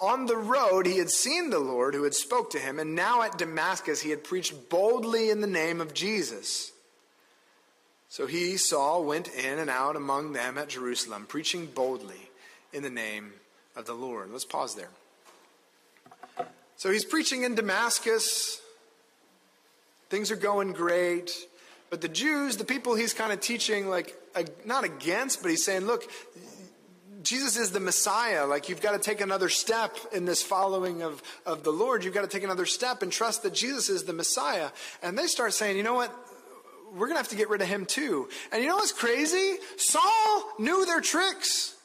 on 0.00 0.24
the 0.24 0.38
road 0.38 0.86
he 0.86 0.96
had 0.96 1.10
seen 1.10 1.50
the 1.50 1.58
Lord 1.58 1.94
who 1.94 2.04
had 2.04 2.14
spoke 2.14 2.52
to 2.52 2.58
him, 2.58 2.78
and 2.78 2.94
now 2.94 3.20
at 3.20 3.36
Damascus 3.36 4.00
he 4.00 4.08
had 4.08 4.24
preached 4.24 4.70
boldly 4.70 5.28
in 5.28 5.42
the 5.42 5.46
name 5.46 5.82
of 5.82 5.92
Jesus. 5.92 6.72
So 8.10 8.26
he, 8.26 8.56
Saul, 8.56 9.04
went 9.04 9.28
in 9.28 9.60
and 9.60 9.70
out 9.70 9.94
among 9.94 10.32
them 10.32 10.58
at 10.58 10.68
Jerusalem, 10.68 11.26
preaching 11.26 11.66
boldly 11.66 12.28
in 12.72 12.82
the 12.82 12.90
name 12.90 13.32
of 13.76 13.86
the 13.86 13.94
Lord. 13.94 14.32
Let's 14.32 14.44
pause 14.44 14.74
there. 14.74 14.90
So 16.76 16.90
he's 16.90 17.04
preaching 17.04 17.44
in 17.44 17.54
Damascus. 17.54 18.60
Things 20.08 20.32
are 20.32 20.36
going 20.36 20.72
great. 20.72 21.30
But 21.88 22.00
the 22.00 22.08
Jews, 22.08 22.56
the 22.56 22.64
people 22.64 22.96
he's 22.96 23.14
kind 23.14 23.32
of 23.32 23.40
teaching, 23.40 23.88
like, 23.88 24.12
not 24.64 24.82
against, 24.82 25.40
but 25.40 25.52
he's 25.52 25.64
saying, 25.64 25.82
look, 25.82 26.02
Jesus 27.22 27.56
is 27.56 27.70
the 27.70 27.78
Messiah. 27.78 28.44
Like, 28.44 28.68
you've 28.68 28.82
got 28.82 28.92
to 28.92 28.98
take 28.98 29.20
another 29.20 29.48
step 29.48 29.96
in 30.12 30.24
this 30.24 30.42
following 30.42 31.02
of, 31.02 31.22
of 31.46 31.62
the 31.62 31.70
Lord. 31.70 32.02
You've 32.02 32.14
got 32.14 32.22
to 32.22 32.28
take 32.28 32.42
another 32.42 32.66
step 32.66 33.02
and 33.02 33.12
trust 33.12 33.44
that 33.44 33.54
Jesus 33.54 33.88
is 33.88 34.02
the 34.02 34.12
Messiah. 34.12 34.70
And 35.00 35.16
they 35.16 35.28
start 35.28 35.52
saying, 35.52 35.76
you 35.76 35.84
know 35.84 35.94
what? 35.94 36.12
We're 36.92 37.06
going 37.06 37.12
to 37.12 37.22
have 37.22 37.28
to 37.28 37.36
get 37.36 37.48
rid 37.48 37.62
of 37.62 37.68
him 37.68 37.86
too. 37.86 38.28
And 38.52 38.62
you 38.62 38.68
know 38.68 38.76
what's 38.76 38.92
crazy? 38.92 39.56
Saul 39.76 40.52
knew 40.58 40.84
their 40.86 41.00
tricks. 41.00 41.76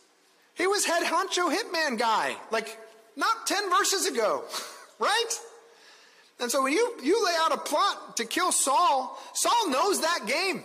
He 0.55 0.67
was 0.67 0.85
head 0.85 1.03
honcho 1.03 1.53
hitman 1.53 1.99
guy, 1.99 2.35
like 2.51 2.79
not 3.15 3.45
10 3.47 3.69
verses 3.69 4.07
ago, 4.07 4.43
right? 4.99 5.39
And 6.39 6.51
so 6.51 6.63
when 6.63 6.73
you, 6.73 6.93
you 7.03 7.25
lay 7.25 7.33
out 7.39 7.53
a 7.53 7.57
plot 7.57 8.17
to 8.17 8.25
kill 8.25 8.51
Saul, 8.51 9.17
Saul 9.33 9.69
knows 9.69 10.01
that 10.01 10.21
game. 10.25 10.63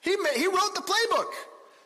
He, 0.00 0.16
he 0.36 0.46
wrote 0.46 0.74
the 0.74 0.82
playbook. 0.82 1.30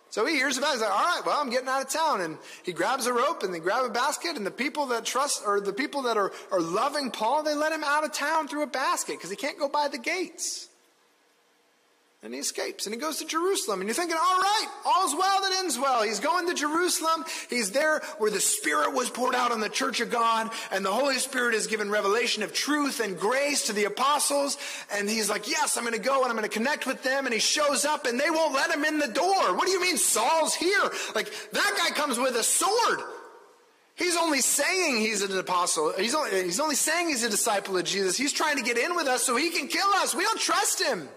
So 0.08 0.24
he 0.24 0.36
hears 0.36 0.56
about 0.56 0.68
it. 0.68 0.72
He's 0.72 0.80
like, 0.82 0.90
all 0.90 1.04
right, 1.04 1.22
well, 1.26 1.38
I'm 1.38 1.50
getting 1.50 1.68
out 1.68 1.82
of 1.82 1.90
town. 1.90 2.22
And 2.22 2.38
he 2.62 2.72
grabs 2.72 3.06
a 3.06 3.12
rope 3.12 3.42
and 3.42 3.52
they 3.52 3.58
grab 3.58 3.84
a 3.84 3.90
basket. 3.90 4.36
And 4.36 4.46
the 4.46 4.50
people 4.50 4.86
that 4.86 5.04
trust, 5.04 5.42
or 5.44 5.60
the 5.60 5.74
people 5.74 6.02
that 6.02 6.16
are, 6.16 6.32
are 6.50 6.60
loving 6.60 7.10
Paul, 7.10 7.42
they 7.42 7.54
let 7.54 7.72
him 7.72 7.84
out 7.84 8.04
of 8.04 8.12
town 8.12 8.48
through 8.48 8.62
a 8.62 8.66
basket 8.66 9.18
because 9.18 9.28
he 9.28 9.36
can't 9.36 9.58
go 9.58 9.68
by 9.68 9.88
the 9.88 9.98
gates. 9.98 10.68
And 12.26 12.34
he 12.34 12.40
escapes 12.40 12.86
and 12.86 12.94
he 12.94 13.00
goes 13.00 13.18
to 13.18 13.24
Jerusalem. 13.24 13.80
And 13.80 13.88
you're 13.88 13.94
thinking, 13.94 14.16
all 14.16 14.40
right, 14.40 14.66
all's 14.84 15.14
well 15.14 15.42
that 15.42 15.52
ends 15.60 15.78
well. 15.78 16.02
He's 16.02 16.18
going 16.18 16.48
to 16.48 16.54
Jerusalem. 16.54 17.24
He's 17.48 17.70
there 17.70 18.00
where 18.18 18.32
the 18.32 18.40
Spirit 18.40 18.94
was 18.94 19.08
poured 19.08 19.36
out 19.36 19.52
on 19.52 19.60
the 19.60 19.68
church 19.68 20.00
of 20.00 20.10
God. 20.10 20.50
And 20.72 20.84
the 20.84 20.90
Holy 20.90 21.14
Spirit 21.18 21.54
has 21.54 21.68
given 21.68 21.88
revelation 21.88 22.42
of 22.42 22.52
truth 22.52 22.98
and 22.98 23.16
grace 23.16 23.66
to 23.66 23.72
the 23.72 23.84
apostles. 23.84 24.58
And 24.92 25.08
he's 25.08 25.30
like, 25.30 25.48
yes, 25.48 25.76
I'm 25.76 25.84
going 25.84 25.94
to 25.94 26.00
go 26.00 26.22
and 26.22 26.30
I'm 26.30 26.36
going 26.36 26.42
to 26.42 26.52
connect 26.52 26.84
with 26.84 27.04
them. 27.04 27.26
And 27.26 27.32
he 27.32 27.38
shows 27.38 27.84
up 27.84 28.06
and 28.06 28.18
they 28.18 28.28
won't 28.28 28.54
let 28.54 28.72
him 28.72 28.84
in 28.84 28.98
the 28.98 29.06
door. 29.06 29.54
What 29.54 29.66
do 29.66 29.70
you 29.70 29.80
mean 29.80 29.96
Saul's 29.96 30.56
here? 30.56 30.90
Like, 31.14 31.32
that 31.52 31.74
guy 31.78 31.94
comes 31.94 32.18
with 32.18 32.34
a 32.34 32.42
sword. 32.42 33.02
He's 33.94 34.16
only 34.16 34.40
saying 34.40 34.96
he's 34.96 35.22
an 35.22 35.38
apostle. 35.38 35.92
He's 35.96 36.16
only, 36.16 36.42
he's 36.42 36.58
only 36.58 36.74
saying 36.74 37.06
he's 37.06 37.22
a 37.22 37.30
disciple 37.30 37.76
of 37.76 37.84
Jesus. 37.84 38.16
He's 38.16 38.32
trying 38.32 38.56
to 38.56 38.64
get 38.64 38.78
in 38.78 38.96
with 38.96 39.06
us 39.06 39.22
so 39.22 39.36
he 39.36 39.50
can 39.50 39.68
kill 39.68 39.88
us. 39.98 40.12
We 40.12 40.24
don't 40.24 40.40
trust 40.40 40.82
him. 40.82 41.08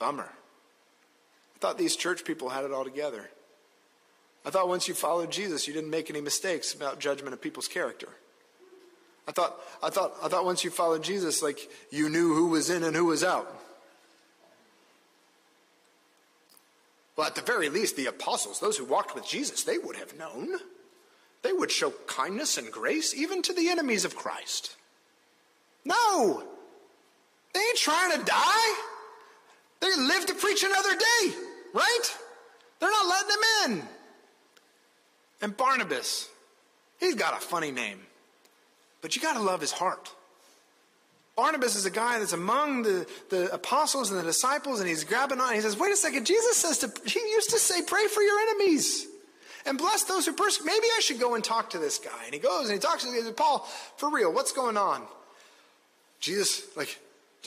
Bummer. 0.00 0.28
I 1.54 1.58
thought 1.60 1.78
these 1.78 1.94
church 1.94 2.24
people 2.24 2.48
had 2.48 2.64
it 2.64 2.72
all 2.72 2.84
together. 2.84 3.30
I 4.44 4.50
thought 4.50 4.68
once 4.68 4.88
you 4.88 4.94
followed 4.94 5.30
Jesus, 5.30 5.68
you 5.68 5.74
didn't 5.74 5.90
make 5.90 6.10
any 6.10 6.20
mistakes 6.20 6.74
about 6.74 6.98
judgment 6.98 7.34
of 7.34 7.40
people's 7.40 7.68
character. 7.68 8.08
I 9.28 9.32
thought, 9.32 9.60
I 9.82 9.90
thought, 9.90 10.14
I 10.22 10.28
thought 10.28 10.44
once 10.44 10.64
you 10.64 10.70
followed 10.70 11.04
Jesus, 11.04 11.42
like 11.42 11.70
you 11.90 12.08
knew 12.08 12.34
who 12.34 12.48
was 12.48 12.70
in 12.70 12.82
and 12.82 12.96
who 12.96 13.04
was 13.04 13.22
out. 13.22 13.54
Well, 17.16 17.26
at 17.26 17.34
the 17.34 17.42
very 17.42 17.68
least, 17.68 17.96
the 17.96 18.06
apostles, 18.06 18.60
those 18.60 18.78
who 18.78 18.86
walked 18.86 19.14
with 19.14 19.26
Jesus, 19.26 19.62
they 19.62 19.76
would 19.76 19.96
have 19.96 20.18
known. 20.18 20.58
They 21.42 21.52
would 21.52 21.70
show 21.70 21.92
kindness 22.06 22.56
and 22.56 22.72
grace 22.72 23.14
even 23.14 23.42
to 23.42 23.52
the 23.52 23.68
enemies 23.68 24.06
of 24.06 24.16
Christ. 24.16 24.76
No! 25.84 26.42
They 27.52 27.60
ain't 27.60 27.76
trying 27.76 28.18
to 28.18 28.24
die. 28.24 28.74
They 29.80 29.94
live 29.96 30.26
to 30.26 30.34
preach 30.34 30.62
another 30.62 30.94
day, 30.94 31.34
right? 31.72 32.16
They're 32.78 32.90
not 32.90 33.06
letting 33.06 33.28
them 33.28 33.80
in. 33.80 33.88
And 35.42 35.56
Barnabas, 35.56 36.28
he's 36.98 37.14
got 37.14 37.34
a 37.34 37.40
funny 37.40 37.70
name, 37.70 38.00
but 39.00 39.16
you 39.16 39.22
got 39.22 39.34
to 39.34 39.42
love 39.42 39.60
his 39.60 39.72
heart. 39.72 40.10
Barnabas 41.36 41.76
is 41.76 41.86
a 41.86 41.90
guy 41.90 42.18
that's 42.18 42.34
among 42.34 42.82
the, 42.82 43.06
the 43.30 43.52
apostles 43.54 44.10
and 44.10 44.20
the 44.20 44.24
disciples, 44.24 44.80
and 44.80 44.88
he's 44.88 45.04
grabbing 45.04 45.40
on. 45.40 45.54
He 45.54 45.60
says, 45.60 45.78
Wait 45.78 45.92
a 45.92 45.96
second, 45.96 46.26
Jesus 46.26 46.56
says 46.56 46.78
to, 46.78 46.92
he 47.06 47.18
used 47.18 47.50
to 47.50 47.58
say, 47.58 47.80
Pray 47.82 48.06
for 48.08 48.22
your 48.22 48.38
enemies 48.40 49.06
and 49.66 49.78
bless 49.78 50.04
those 50.04 50.26
who 50.26 50.32
persecute. 50.32 50.66
Maybe 50.66 50.86
I 50.96 51.00
should 51.00 51.20
go 51.20 51.34
and 51.34 51.44
talk 51.44 51.70
to 51.70 51.78
this 51.78 51.98
guy. 51.98 52.24
And 52.24 52.34
he 52.34 52.40
goes 52.40 52.64
and 52.64 52.74
he 52.74 52.78
talks 52.78 53.04
to 53.04 53.32
Paul, 53.32 53.66
for 53.96 54.10
real, 54.10 54.32
what's 54.32 54.52
going 54.52 54.76
on? 54.76 55.02
Jesus, 56.20 56.62
like, 56.76 56.98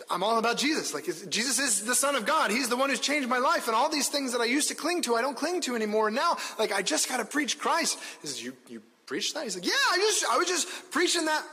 I'm 0.09 0.23
all 0.23 0.39
about 0.39 0.57
Jesus. 0.57 0.93
Like, 0.93 1.05
Jesus 1.29 1.59
is 1.59 1.85
the 1.85 1.93
Son 1.93 2.15
of 2.15 2.25
God. 2.25 2.49
He's 2.49 2.67
the 2.67 2.75
one 2.75 2.89
who's 2.89 2.99
changed 2.99 3.29
my 3.29 3.37
life. 3.37 3.67
And 3.67 3.75
all 3.75 3.89
these 3.89 4.09
things 4.09 4.31
that 4.31 4.41
I 4.41 4.45
used 4.45 4.69
to 4.69 4.75
cling 4.75 5.03
to, 5.03 5.15
I 5.15 5.21
don't 5.21 5.37
cling 5.37 5.61
to 5.61 5.75
anymore. 5.75 6.07
And 6.07 6.15
now, 6.15 6.37
like, 6.57 6.71
I 6.71 6.81
just 6.81 7.07
got 7.07 7.17
to 7.17 7.25
preach 7.25 7.59
Christ. 7.59 7.99
He 8.21 8.27
says, 8.27 8.43
you, 8.43 8.53
you 8.69 8.81
preach 9.05 9.33
that? 9.33 9.43
He's 9.43 9.55
like, 9.55 9.65
yeah, 9.65 9.73
I, 9.91 9.97
just, 9.97 10.25
I 10.25 10.37
was 10.37 10.47
just 10.47 10.67
preaching 10.91 11.25
that. 11.25 11.43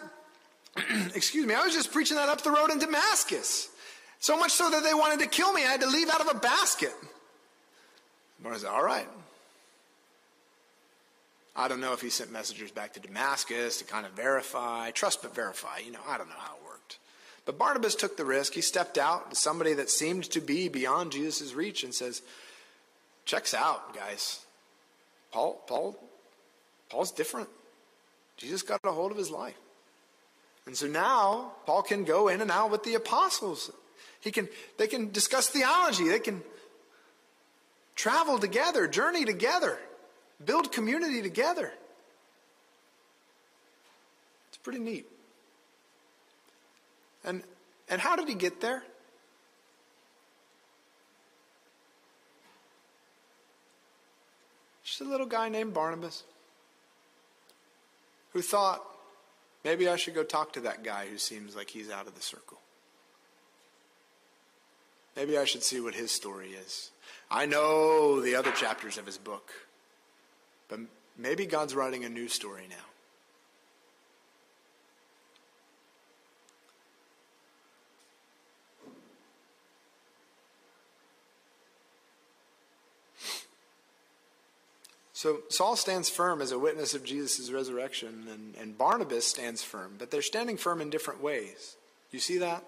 excuse 1.15 1.47
me. 1.47 1.55
I 1.55 1.65
was 1.65 1.75
just 1.75 1.93
preaching 1.93 2.17
that 2.17 2.29
up 2.29 2.43
the 2.43 2.51
road 2.51 2.71
in 2.71 2.79
Damascus. 2.79 3.69
So 4.21 4.39
much 4.39 4.53
so 4.53 4.71
that 4.71 4.83
they 4.83 4.95
wanted 4.95 5.21
to 5.21 5.27
kill 5.27 5.53
me. 5.53 5.63
I 5.63 5.69
had 5.73 5.81
to 5.83 5.89
leave 5.89 6.09
out 6.09 6.21
of 6.21 6.29
a 6.35 6.39
basket. 6.39 6.93
I 8.47 8.57
said, 8.57 8.71
all 8.71 8.85
right. 8.85 9.09
I 11.55 11.69
don't 11.69 11.81
know 11.81 11.93
if 11.93 12.01
he 12.01 12.11
sent 12.11 12.33
messengers 12.33 12.71
back 12.71 12.95
to 12.95 13.01
Damascus 13.01 13.79
to 13.79 13.85
kind 13.85 14.07
of 14.07 14.13
verify, 14.13 14.93
trust 14.93 15.23
but 15.23 15.35
verify. 15.35 15.79
You 15.85 15.93
know, 15.93 16.01
I 16.09 16.17
don't 16.17 16.29
know 16.29 16.35
how 16.39 16.55
it 16.55 16.63
worked. 16.65 16.70
But 17.51 17.59
Barnabas 17.59 17.97
took 17.97 18.17
the 18.17 18.25
risk. 18.25 18.53
He 18.53 18.61
stepped 18.61 18.97
out 18.97 19.31
to 19.31 19.35
somebody 19.35 19.75
that 19.75 19.91
seemed 19.91 20.23
to 20.31 20.41
be 20.41 20.69
beyond 20.69 21.11
Jesus' 21.11 21.53
reach 21.53 21.83
and 21.83 21.93
says, 21.93 22.23
Checks 23.25 23.55
out, 23.55 23.93
guys. 23.93 24.39
Paul, 25.33 25.61
Paul, 25.67 25.99
Paul's 26.91 27.11
different. 27.11 27.49
Jesus 28.37 28.63
got 28.63 28.79
a 28.85 28.93
hold 28.93 29.11
of 29.11 29.19
his 29.19 29.33
life. 29.33 29.57
And 30.65 30.77
so 30.77 30.87
now 30.87 31.51
Paul 31.67 31.83
can 31.83 32.05
go 32.05 32.29
in 32.29 32.41
and 32.41 32.53
out 32.53 32.71
with 32.71 32.85
the 32.85 32.95
apostles. 32.95 33.73
He 34.21 34.31
can, 34.31 34.49
they 34.79 34.87
can 34.87 35.11
discuss 35.11 35.49
theology. 35.49 36.07
They 36.07 36.21
can 36.21 36.45
travel 37.97 38.39
together, 38.39 38.87
journey 38.87 39.25
together, 39.25 39.77
build 40.45 40.71
community 40.71 41.21
together. 41.21 41.73
It's 44.51 44.59
pretty 44.59 44.79
neat. 44.79 45.09
And, 47.25 47.43
and 47.89 48.01
how 48.01 48.17
did 48.17 48.29
he 48.29 48.35
get 48.35 48.61
there? 48.61 48.83
Just 54.85 55.01
a 55.03 55.05
little 55.05 55.27
guy 55.27 55.49
named 55.49 55.73
Barnabas 55.73 56.25
who 58.33 58.43
thought, 58.43 58.83
maybe 59.65 59.89
I 59.89 59.97
should 59.97 60.15
go 60.15 60.25
talk 60.25 60.53
to 60.55 60.61
that 60.61 60.83
guy 60.83 61.07
who 61.07 61.19
seems 61.19 61.55
like 61.55 61.71
he's 61.71 61.91
out 61.91 62.07
of 62.07 62.15
the 62.15 62.23
circle. 62.23 62.59
Maybe 65.17 65.37
I 65.37 65.45
should 65.45 65.63
see 65.63 65.81
what 65.81 65.95
his 65.95 66.11
story 66.11 66.51
is. 66.51 66.91
I 67.31 67.47
know 67.47 68.21
the 68.21 68.35
other 68.35 68.53
chapters 68.53 68.99
of 68.99 69.07
his 69.07 69.19
book, 69.19 69.51
but 70.69 70.81
maybe 71.19 71.47
God's 71.47 71.75
writing 71.75 72.05
a 72.05 72.09
new 72.09 72.29
story 72.29 72.67
now. 72.69 72.77
So 85.21 85.41
Saul 85.51 85.77
stands 85.77 86.09
firm 86.09 86.41
as 86.41 86.51
a 86.51 86.59
witness 86.59 86.95
of 86.95 87.05
Jesus' 87.05 87.51
resurrection, 87.51 88.27
and, 88.33 88.55
and 88.59 88.79
Barnabas 88.79 89.27
stands 89.27 89.63
firm, 89.63 89.97
but 89.99 90.11
they're 90.11 90.23
standing 90.23 90.57
firm 90.57 90.81
in 90.81 90.89
different 90.89 91.23
ways. 91.23 91.77
You 92.11 92.21
see 92.21 92.39
that? 92.39 92.65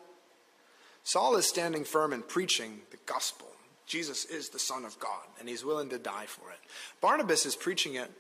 Saul 1.03 1.37
is 1.37 1.47
standing 1.49 1.83
firm 1.83 2.13
and 2.13 2.29
preaching 2.29 2.81
the 2.91 2.99
gospel. 3.07 3.47
Jesus 3.87 4.27
is 4.27 4.51
the 4.51 4.59
Son 4.59 4.85
of 4.85 5.01
God, 5.01 5.25
and 5.41 5.49
he's 5.49 5.65
willing 5.65 5.89
to 5.89 5.99
die 5.99 6.27
for 6.27 6.51
it. 6.51 6.59
Barnabas 7.01 7.47
is 7.47 7.57
preaching 7.57 7.95
it 7.95 8.11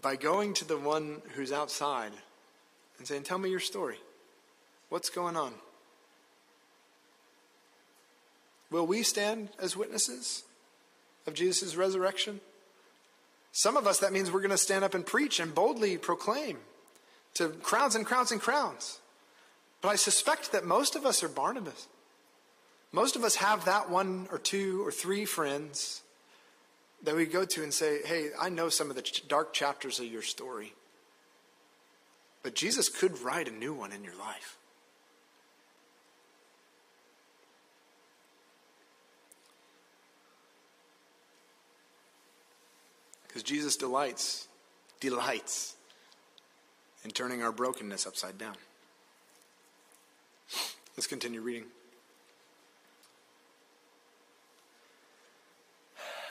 by 0.00 0.16
going 0.16 0.54
to 0.54 0.64
the 0.64 0.78
one 0.78 1.20
who's 1.34 1.52
outside 1.52 2.12
and 2.96 3.06
saying, 3.06 3.24
Tell 3.24 3.36
me 3.36 3.50
your 3.50 3.60
story. 3.60 3.98
What's 4.88 5.10
going 5.10 5.36
on? 5.36 5.52
Will 8.70 8.86
we 8.86 9.02
stand 9.02 9.50
as 9.60 9.76
witnesses 9.76 10.44
of 11.26 11.34
Jesus' 11.34 11.76
resurrection? 11.76 12.40
Some 13.56 13.78
of 13.78 13.86
us, 13.86 14.00
that 14.00 14.12
means 14.12 14.30
we're 14.30 14.42
going 14.42 14.50
to 14.50 14.58
stand 14.58 14.84
up 14.84 14.92
and 14.92 15.06
preach 15.06 15.40
and 15.40 15.54
boldly 15.54 15.96
proclaim 15.96 16.58
to 17.32 17.48
crowds 17.48 17.94
and 17.94 18.04
crowds 18.04 18.30
and 18.30 18.38
crowds. 18.38 19.00
But 19.80 19.88
I 19.88 19.96
suspect 19.96 20.52
that 20.52 20.66
most 20.66 20.94
of 20.94 21.06
us 21.06 21.22
are 21.22 21.28
Barnabas. 21.28 21.88
Most 22.92 23.16
of 23.16 23.24
us 23.24 23.36
have 23.36 23.64
that 23.64 23.88
one 23.88 24.28
or 24.30 24.36
two 24.36 24.86
or 24.86 24.92
three 24.92 25.24
friends 25.24 26.02
that 27.02 27.16
we 27.16 27.24
go 27.24 27.46
to 27.46 27.62
and 27.62 27.72
say, 27.72 28.00
Hey, 28.04 28.28
I 28.38 28.50
know 28.50 28.68
some 28.68 28.90
of 28.90 28.96
the 28.96 29.20
dark 29.26 29.54
chapters 29.54 30.00
of 30.00 30.04
your 30.04 30.20
story, 30.20 30.74
but 32.42 32.54
Jesus 32.54 32.90
could 32.90 33.18
write 33.20 33.48
a 33.48 33.52
new 33.52 33.72
one 33.72 33.90
in 33.90 34.04
your 34.04 34.16
life. 34.16 34.58
Because 43.36 43.50
Jesus 43.50 43.76
delights, 43.76 44.48
delights 44.98 45.76
in 47.04 47.10
turning 47.10 47.42
our 47.42 47.52
brokenness 47.52 48.06
upside 48.06 48.38
down. 48.38 48.54
Let's 50.96 51.06
continue 51.06 51.42
reading. 51.42 51.64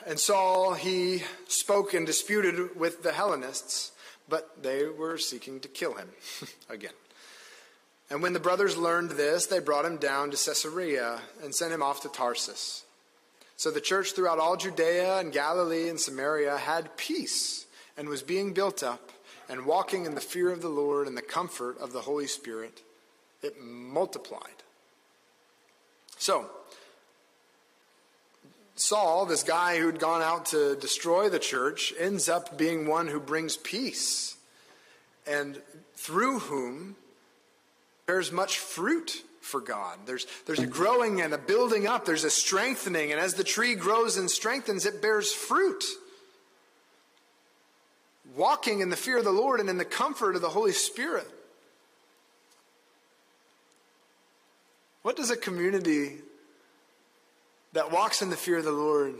And 0.07 0.19
Saul, 0.19 0.73
he 0.73 1.21
spoke 1.47 1.93
and 1.93 2.07
disputed 2.07 2.75
with 2.75 3.03
the 3.03 3.11
Hellenists, 3.11 3.91
but 4.27 4.63
they 4.63 4.87
were 4.87 5.19
seeking 5.19 5.59
to 5.59 5.67
kill 5.67 5.93
him 5.93 6.09
again. 6.71 6.93
And 8.09 8.23
when 8.23 8.33
the 8.33 8.39
brothers 8.39 8.77
learned 8.77 9.11
this, 9.11 9.45
they 9.45 9.59
brought 9.59 9.85
him 9.85 9.97
down 9.97 10.31
to 10.31 10.37
Caesarea 10.37 11.21
and 11.43 11.53
sent 11.53 11.71
him 11.71 11.83
off 11.83 12.01
to 12.01 12.09
Tarsus. 12.09 12.83
So 13.57 13.71
the 13.71 13.81
church 13.81 14.13
throughout 14.13 14.39
all 14.39 14.57
Judea 14.57 15.19
and 15.19 15.31
Galilee 15.31 15.89
and 15.89 15.99
Samaria 15.99 16.57
had 16.57 16.97
peace 16.97 17.65
and 17.97 18.09
was 18.09 18.21
being 18.21 18.53
built 18.53 18.83
up 18.83 19.11
and 19.47 19.65
walking 19.65 20.05
in 20.05 20.15
the 20.15 20.21
fear 20.21 20.51
of 20.51 20.61
the 20.61 20.69
Lord 20.69 21.07
and 21.07 21.15
the 21.15 21.21
comfort 21.21 21.77
of 21.79 21.93
the 21.93 22.01
Holy 22.01 22.27
Spirit. 22.27 22.81
It 23.41 23.61
multiplied. 23.61 24.41
So, 26.17 26.49
Saul, 28.75 29.25
this 29.25 29.43
guy 29.43 29.77
who'd 29.77 29.99
gone 29.99 30.21
out 30.21 30.47
to 30.47 30.75
destroy 30.75 31.29
the 31.29 31.39
church, 31.39 31.93
ends 31.97 32.27
up 32.27 32.57
being 32.57 32.87
one 32.87 33.07
who 33.07 33.19
brings 33.19 33.55
peace 33.55 34.35
and 35.25 35.61
through 35.95 36.39
whom 36.39 36.95
bears 38.05 38.31
much 38.31 38.59
fruit 38.59 39.23
for 39.45 39.61
God. 39.61 39.99
There's, 40.07 40.25
there's 40.47 40.59
a 40.59 40.65
growing 40.65 41.21
and 41.21 41.31
a 41.33 41.37
building 41.37 41.85
up, 41.85 42.03
there's 42.03 42.23
a 42.23 42.31
strengthening, 42.31 43.11
and 43.11 43.21
as 43.21 43.35
the 43.35 43.43
tree 43.43 43.75
grows 43.75 44.17
and 44.17 44.29
strengthens, 44.29 44.87
it 44.87 45.03
bears 45.03 45.31
fruit. 45.31 45.83
Walking 48.35 48.79
in 48.79 48.89
the 48.89 48.95
fear 48.95 49.19
of 49.19 49.23
the 49.23 49.31
Lord 49.31 49.59
and 49.59 49.69
in 49.69 49.77
the 49.77 49.85
comfort 49.85 50.35
of 50.35 50.41
the 50.41 50.49
Holy 50.49 50.71
Spirit. 50.71 51.27
What 55.03 55.15
does 55.15 55.29
a 55.29 55.37
community 55.37 56.17
that 57.73 57.91
walks 57.91 58.23
in 58.23 58.31
the 58.31 58.35
fear 58.35 58.57
of 58.57 58.65
the 58.65 58.71
Lord 58.71 59.13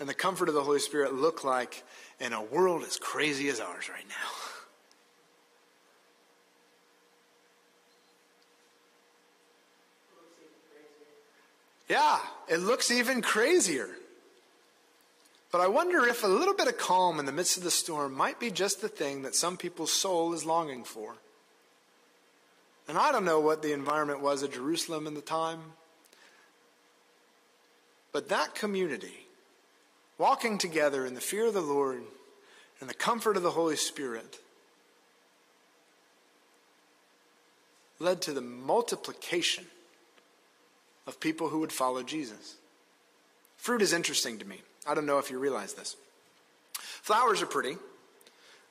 and 0.00 0.08
the 0.08 0.14
comfort 0.14 0.48
of 0.48 0.56
the 0.56 0.64
Holy 0.64 0.80
Spirit 0.80 1.14
look 1.14 1.44
like 1.44 1.84
in 2.18 2.32
a 2.32 2.42
world 2.42 2.82
as 2.82 2.96
crazy 2.96 3.48
as 3.48 3.60
ours 3.60 3.88
right 3.88 4.08
now? 4.08 4.30
Yeah, 11.88 12.18
it 12.48 12.58
looks 12.58 12.90
even 12.90 13.22
crazier. 13.22 13.88
But 15.50 15.62
I 15.62 15.68
wonder 15.68 16.06
if 16.06 16.22
a 16.22 16.28
little 16.28 16.54
bit 16.54 16.68
of 16.68 16.76
calm 16.76 17.18
in 17.18 17.24
the 17.24 17.32
midst 17.32 17.56
of 17.56 17.62
the 17.62 17.70
storm 17.70 18.12
might 18.14 18.38
be 18.38 18.50
just 18.50 18.82
the 18.82 18.88
thing 18.88 19.22
that 19.22 19.34
some 19.34 19.56
people's 19.56 19.92
soul 19.92 20.34
is 20.34 20.44
longing 20.44 20.84
for. 20.84 21.14
And 22.86 22.98
I 22.98 23.12
don't 23.12 23.24
know 23.24 23.40
what 23.40 23.62
the 23.62 23.72
environment 23.72 24.20
was 24.20 24.42
at 24.42 24.52
Jerusalem 24.52 25.06
in 25.06 25.14
the 25.14 25.20
time, 25.20 25.60
but 28.12 28.28
that 28.28 28.54
community, 28.54 29.26
walking 30.18 30.58
together 30.58 31.06
in 31.06 31.14
the 31.14 31.20
fear 31.20 31.46
of 31.46 31.54
the 31.54 31.60
Lord 31.60 32.02
and 32.80 32.88
the 32.88 32.94
comfort 32.94 33.36
of 33.36 33.42
the 33.42 33.50
Holy 33.50 33.76
Spirit, 33.76 34.38
led 37.98 38.22
to 38.22 38.32
the 38.32 38.40
multiplication 38.40 39.66
of 41.08 41.18
people 41.18 41.48
who 41.48 41.60
would 41.60 41.72
follow 41.72 42.02
Jesus. 42.02 42.56
Fruit 43.56 43.80
is 43.80 43.94
interesting 43.94 44.38
to 44.38 44.44
me. 44.44 44.60
I 44.86 44.94
don't 44.94 45.06
know 45.06 45.18
if 45.18 45.30
you 45.30 45.38
realize 45.38 45.72
this. 45.72 45.96
Flowers 46.78 47.40
are 47.40 47.46
pretty. 47.46 47.76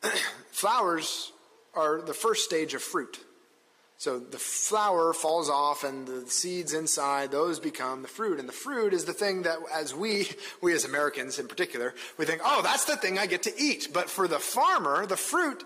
Flowers 0.52 1.34
are 1.73 2.00
the 2.00 2.13
first 2.13 2.45
stage 2.45 2.76
of 2.76 2.82
fruit. 2.82 3.19
So 3.97 4.19
the 4.19 4.38
flower 4.38 5.12
falls 5.13 5.50
off 5.50 5.84
and 5.84 6.08
the 6.08 6.30
seeds 6.30 6.76
inside, 6.76 7.32
those 7.32 7.60
become 7.60 8.04
the 8.04 8.08
fruit. 8.08 8.39
And 8.39 8.47
the 8.47 8.54
fruit 8.54 8.93
is 8.93 9.06
the 9.06 9.13
thing 9.13 9.41
that 9.41 9.58
as 9.73 9.95
we, 9.95 10.30
we 10.62 10.73
as 10.73 10.86
Americans 10.86 11.39
in 11.39 11.47
particular, 11.47 11.95
we 12.19 12.26
think, 12.26 12.41
oh, 12.45 12.62
that's 12.62 12.86
the 12.86 12.95
thing 12.95 13.17
I 13.17 13.26
get 13.26 13.43
to 13.43 13.54
eat. 13.60 13.89
But 13.91 14.12
for 14.12 14.28
the 14.28 14.38
farmer, 14.38 15.08
the 15.08 15.17
fruit 15.17 15.63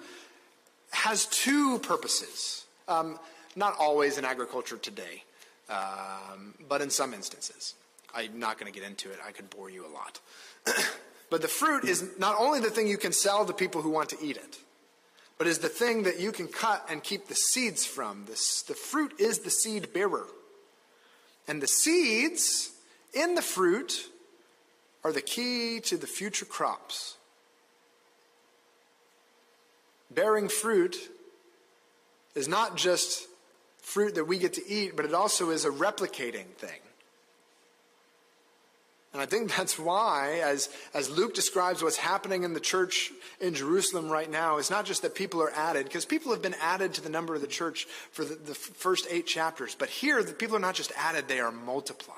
has 0.91 1.25
two 1.25 1.79
purposes. 1.79 2.63
Um, 2.87 3.19
not 3.57 3.75
always 3.77 4.17
in 4.17 4.23
agriculture 4.23 4.77
today 4.77 5.23
um, 5.71 6.53
but 6.67 6.81
in 6.81 6.89
some 6.89 7.13
instances. 7.13 7.75
I'm 8.13 8.39
not 8.39 8.59
going 8.59 8.71
to 8.71 8.77
get 8.77 8.87
into 8.87 9.09
it, 9.09 9.19
I 9.25 9.31
could 9.31 9.49
bore 9.49 9.69
you 9.69 9.85
a 9.85 9.91
lot. 9.91 10.19
but 11.29 11.41
the 11.41 11.47
fruit 11.47 11.85
is 11.85 12.05
not 12.19 12.35
only 12.37 12.59
the 12.59 12.69
thing 12.69 12.87
you 12.87 12.97
can 12.97 13.13
sell 13.13 13.45
to 13.45 13.53
people 13.53 13.81
who 13.81 13.89
want 13.89 14.09
to 14.09 14.17
eat 14.21 14.35
it, 14.35 14.57
but 15.37 15.47
is 15.47 15.59
the 15.59 15.69
thing 15.69 16.03
that 16.03 16.19
you 16.19 16.31
can 16.31 16.47
cut 16.47 16.85
and 16.89 17.01
keep 17.01 17.27
the 17.27 17.35
seeds 17.35 17.85
from. 17.85 18.25
This, 18.27 18.63
the 18.63 18.73
fruit 18.73 19.13
is 19.17 19.39
the 19.39 19.49
seed 19.49 19.93
bearer. 19.93 20.27
And 21.47 21.61
the 21.61 21.67
seeds 21.67 22.71
in 23.13 23.35
the 23.35 23.41
fruit 23.41 24.07
are 25.03 25.11
the 25.11 25.21
key 25.21 25.79
to 25.85 25.97
the 25.97 26.05
future 26.05 26.45
crops. 26.45 27.15
bearing 30.13 30.49
fruit 30.49 30.97
is 32.35 32.47
not 32.47 32.75
just 32.75 33.27
fruit 33.91 34.15
that 34.15 34.25
we 34.25 34.37
get 34.37 34.53
to 34.53 34.67
eat, 34.67 34.95
but 34.95 35.05
it 35.05 35.13
also 35.13 35.49
is 35.49 35.65
a 35.65 35.69
replicating 35.69 36.47
thing. 36.57 36.79
And 39.13 39.21
I 39.21 39.25
think 39.25 39.49
that's 39.57 39.77
why, 39.77 40.41
as, 40.43 40.69
as 40.93 41.09
Luke 41.09 41.33
describes 41.33 41.83
what's 41.83 41.97
happening 41.97 42.43
in 42.43 42.53
the 42.53 42.59
church 42.59 43.11
in 43.39 43.53
Jerusalem 43.53 44.09
right 44.09 44.29
now, 44.29 44.57
it's 44.57 44.69
not 44.69 44.85
just 44.85 45.01
that 45.01 45.15
people 45.15 45.41
are 45.41 45.51
added, 45.51 45.85
because 45.85 46.05
people 46.05 46.31
have 46.31 46.41
been 46.41 46.55
added 46.61 46.93
to 46.95 47.01
the 47.01 47.09
number 47.09 47.35
of 47.35 47.41
the 47.41 47.47
church 47.47 47.85
for 48.11 48.23
the, 48.23 48.35
the 48.35 48.55
first 48.55 49.07
eight 49.09 49.27
chapters. 49.27 49.75
But 49.77 49.89
here, 49.89 50.23
the 50.23 50.33
people 50.33 50.55
are 50.55 50.59
not 50.59 50.75
just 50.75 50.93
added, 50.95 51.27
they 51.27 51.39
are 51.39 51.51
multiplied. 51.51 52.17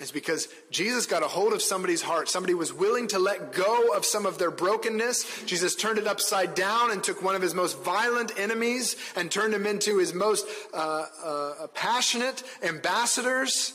It's 0.00 0.12
because 0.12 0.48
Jesus 0.70 1.06
got 1.06 1.24
a 1.24 1.28
hold 1.28 1.52
of 1.52 1.60
somebody's 1.60 2.02
heart. 2.02 2.28
Somebody 2.28 2.54
was 2.54 2.72
willing 2.72 3.08
to 3.08 3.18
let 3.18 3.52
go 3.52 3.96
of 3.96 4.04
some 4.04 4.26
of 4.26 4.38
their 4.38 4.52
brokenness. 4.52 5.44
Jesus 5.44 5.74
turned 5.74 5.98
it 5.98 6.06
upside 6.06 6.54
down 6.54 6.92
and 6.92 7.02
took 7.02 7.20
one 7.20 7.34
of 7.34 7.42
his 7.42 7.52
most 7.52 7.76
violent 7.82 8.38
enemies 8.38 8.94
and 9.16 9.28
turned 9.28 9.54
him 9.54 9.66
into 9.66 9.98
his 9.98 10.14
most 10.14 10.46
uh, 10.72 11.06
uh, 11.24 11.66
passionate 11.74 12.44
ambassadors 12.62 13.74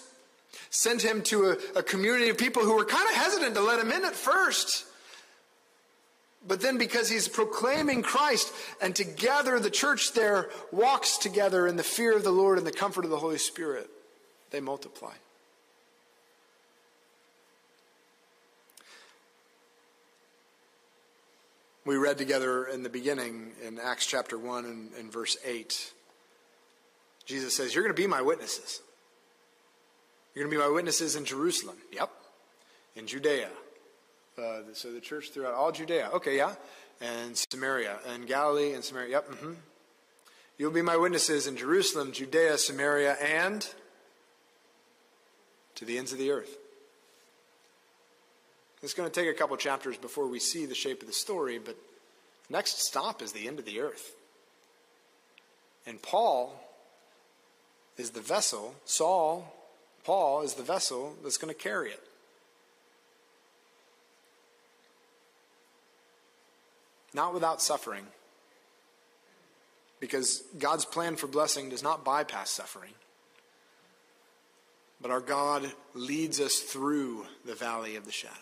sent 0.69 1.03
him 1.03 1.21
to 1.21 1.51
a, 1.51 1.79
a 1.79 1.83
community 1.83 2.29
of 2.29 2.37
people 2.37 2.63
who 2.63 2.75
were 2.75 2.85
kind 2.85 3.07
of 3.07 3.15
hesitant 3.15 3.53
to 3.53 3.61
let 3.61 3.79
him 3.79 3.91
in 3.91 4.03
at 4.05 4.15
first. 4.15 4.85
But 6.45 6.61
then, 6.61 6.77
because 6.77 7.09
he's 7.09 7.27
proclaiming 7.27 8.01
Christ, 8.01 8.51
and 8.81 8.95
together 8.95 9.59
the 9.59 9.69
church 9.69 10.13
there 10.13 10.49
walks 10.71 11.17
together 11.17 11.67
in 11.67 11.77
the 11.77 11.83
fear 11.83 12.15
of 12.17 12.23
the 12.23 12.31
Lord 12.31 12.57
and 12.57 12.67
the 12.67 12.71
comfort 12.71 13.05
of 13.05 13.11
the 13.11 13.19
Holy 13.19 13.37
Spirit, 13.37 13.89
they 14.51 14.59
multiply. 14.59 15.13
We 21.85 21.97
read 21.97 22.17
together 22.17 22.65
in 22.65 22.83
the 22.83 22.89
beginning 22.89 23.51
in 23.61 23.77
Acts 23.77 24.05
chapter 24.05 24.37
1 24.37 24.65
and, 24.65 24.89
and 24.97 25.11
verse 25.11 25.35
8. 25.43 25.91
Jesus 27.25 27.53
says, 27.53 27.75
You're 27.75 27.83
going 27.83 27.93
to 27.93 28.01
be 28.01 28.07
my 28.07 28.21
witnesses. 28.21 28.81
You're 30.33 30.45
going 30.45 30.55
to 30.55 30.57
be 30.57 30.65
my 30.65 30.73
witnesses 30.73 31.17
in 31.17 31.25
Jerusalem. 31.25 31.75
Yep. 31.91 32.09
In 32.95 33.05
Judea. 33.05 33.49
Uh, 34.37 34.59
so 34.71 34.93
the 34.93 35.01
church 35.01 35.31
throughout 35.31 35.53
all 35.55 35.73
Judea. 35.73 36.09
Okay, 36.13 36.37
yeah. 36.37 36.55
And 37.01 37.35
Samaria. 37.35 37.97
And 38.07 38.27
Galilee 38.27 38.73
and 38.73 38.83
Samaria. 38.83 39.09
Yep. 39.09 39.31
Mm-hmm. 39.31 39.51
You'll 40.57 40.71
be 40.71 40.81
my 40.81 40.95
witnesses 40.95 41.47
in 41.47 41.57
Jerusalem, 41.57 42.13
Judea, 42.13 42.57
Samaria, 42.59 43.13
and 43.15 43.67
to 45.75 45.83
the 45.83 45.97
ends 45.97 46.13
of 46.13 46.17
the 46.17 46.31
earth. 46.31 46.57
It's 48.83 48.93
going 48.93 49.09
to 49.09 49.21
take 49.21 49.29
a 49.29 49.33
couple 49.33 49.57
chapters 49.57 49.97
before 49.97 50.27
we 50.27 50.39
see 50.39 50.65
the 50.65 50.75
shape 50.75 51.01
of 51.01 51.07
the 51.07 51.13
story, 51.13 51.57
but 51.57 51.77
next 52.49 52.85
stop 52.85 53.21
is 53.21 53.31
the 53.31 53.47
end 53.47 53.57
of 53.57 53.65
the 53.65 53.79
earth. 53.79 54.13
And 55.87 56.01
Paul 56.01 56.53
is 57.97 58.11
the 58.11 58.21
vessel, 58.21 58.75
Saul 58.85 59.51
Paul 60.03 60.41
is 60.41 60.55
the 60.55 60.63
vessel 60.63 61.15
that's 61.23 61.37
going 61.37 61.53
to 61.53 61.59
carry 61.59 61.89
it. 61.89 62.03
Not 67.13 67.33
without 67.33 67.61
suffering. 67.61 68.05
Because 69.99 70.43
God's 70.59 70.83
plan 70.83 71.15
for 71.15 71.27
blessing 71.27 71.69
does 71.69 71.83
not 71.83 72.03
bypass 72.03 72.49
suffering. 72.49 72.91
But 75.01 75.11
our 75.11 75.21
God 75.21 75.71
leads 75.93 76.41
us 76.41 76.59
through 76.59 77.25
the 77.45 77.55
valley 77.55 77.95
of 77.95 78.05
the 78.05 78.11
shadow. 78.11 78.33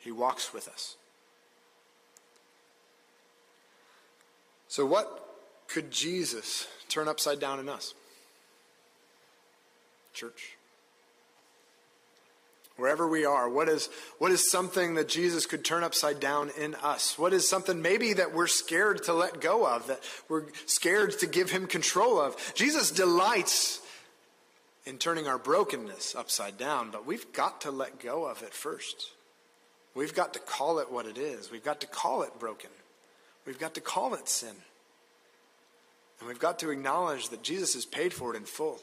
He 0.00 0.10
walks 0.10 0.52
with 0.52 0.68
us. 0.68 0.96
So, 4.68 4.84
what 4.84 5.36
could 5.68 5.90
Jesus 5.90 6.66
turn 6.88 7.08
upside 7.08 7.40
down 7.40 7.60
in 7.60 7.68
us? 7.68 7.94
church? 10.12 10.56
Wherever 12.76 13.06
we 13.06 13.24
are, 13.24 13.48
what 13.48 13.68
is, 13.68 13.88
what 14.18 14.32
is 14.32 14.50
something 14.50 14.94
that 14.94 15.08
Jesus 15.08 15.44
could 15.44 15.64
turn 15.64 15.84
upside 15.84 16.18
down 16.18 16.50
in 16.58 16.74
us? 16.76 17.18
What 17.18 17.32
is 17.32 17.48
something 17.48 17.82
maybe 17.82 18.14
that 18.14 18.34
we're 18.34 18.46
scared 18.46 19.04
to 19.04 19.12
let 19.12 19.40
go 19.40 19.66
of, 19.66 19.86
that 19.88 20.00
we're 20.28 20.44
scared 20.66 21.18
to 21.20 21.26
give 21.26 21.50
him 21.50 21.66
control 21.66 22.18
of? 22.18 22.36
Jesus 22.54 22.90
delights 22.90 23.80
in 24.86 24.96
turning 24.96 25.26
our 25.26 25.38
brokenness 25.38 26.14
upside 26.14 26.56
down, 26.56 26.90
but 26.90 27.06
we've 27.06 27.30
got 27.32 27.62
to 27.62 27.70
let 27.70 28.00
go 28.00 28.26
of 28.26 28.42
it 28.42 28.54
first. 28.54 29.12
We've 29.94 30.14
got 30.14 30.34
to 30.34 30.38
call 30.38 30.78
it 30.78 30.90
what 30.90 31.06
it 31.06 31.18
is. 31.18 31.50
We've 31.50 31.64
got 31.64 31.80
to 31.80 31.86
call 31.86 32.22
it 32.22 32.38
broken. 32.38 32.70
We've 33.46 33.58
got 33.58 33.74
to 33.74 33.80
call 33.80 34.14
it 34.14 34.28
sin. 34.28 34.54
And 36.18 36.28
we've 36.28 36.38
got 36.38 36.58
to 36.60 36.70
acknowledge 36.70 37.30
that 37.30 37.42
Jesus 37.42 37.74
has 37.74 37.84
paid 37.84 38.12
for 38.12 38.34
it 38.34 38.36
in 38.36 38.44
full 38.44 38.80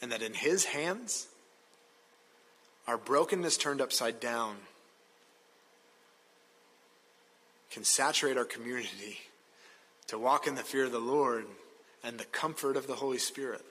and 0.00 0.10
that 0.12 0.22
in 0.22 0.34
His 0.34 0.64
hands, 0.64 1.28
our 2.86 2.96
brokenness 2.96 3.56
turned 3.56 3.80
upside 3.80 4.20
down 4.20 4.56
can 7.70 7.84
saturate 7.84 8.36
our 8.36 8.44
community 8.44 9.18
to 10.06 10.18
walk 10.18 10.46
in 10.46 10.54
the 10.54 10.62
fear 10.62 10.84
of 10.84 10.92
the 10.92 10.98
Lord 10.98 11.46
and 12.04 12.18
the 12.18 12.24
comfort 12.26 12.76
of 12.76 12.86
the 12.86 12.96
Holy 12.96 13.18
Spirit. 13.18 13.64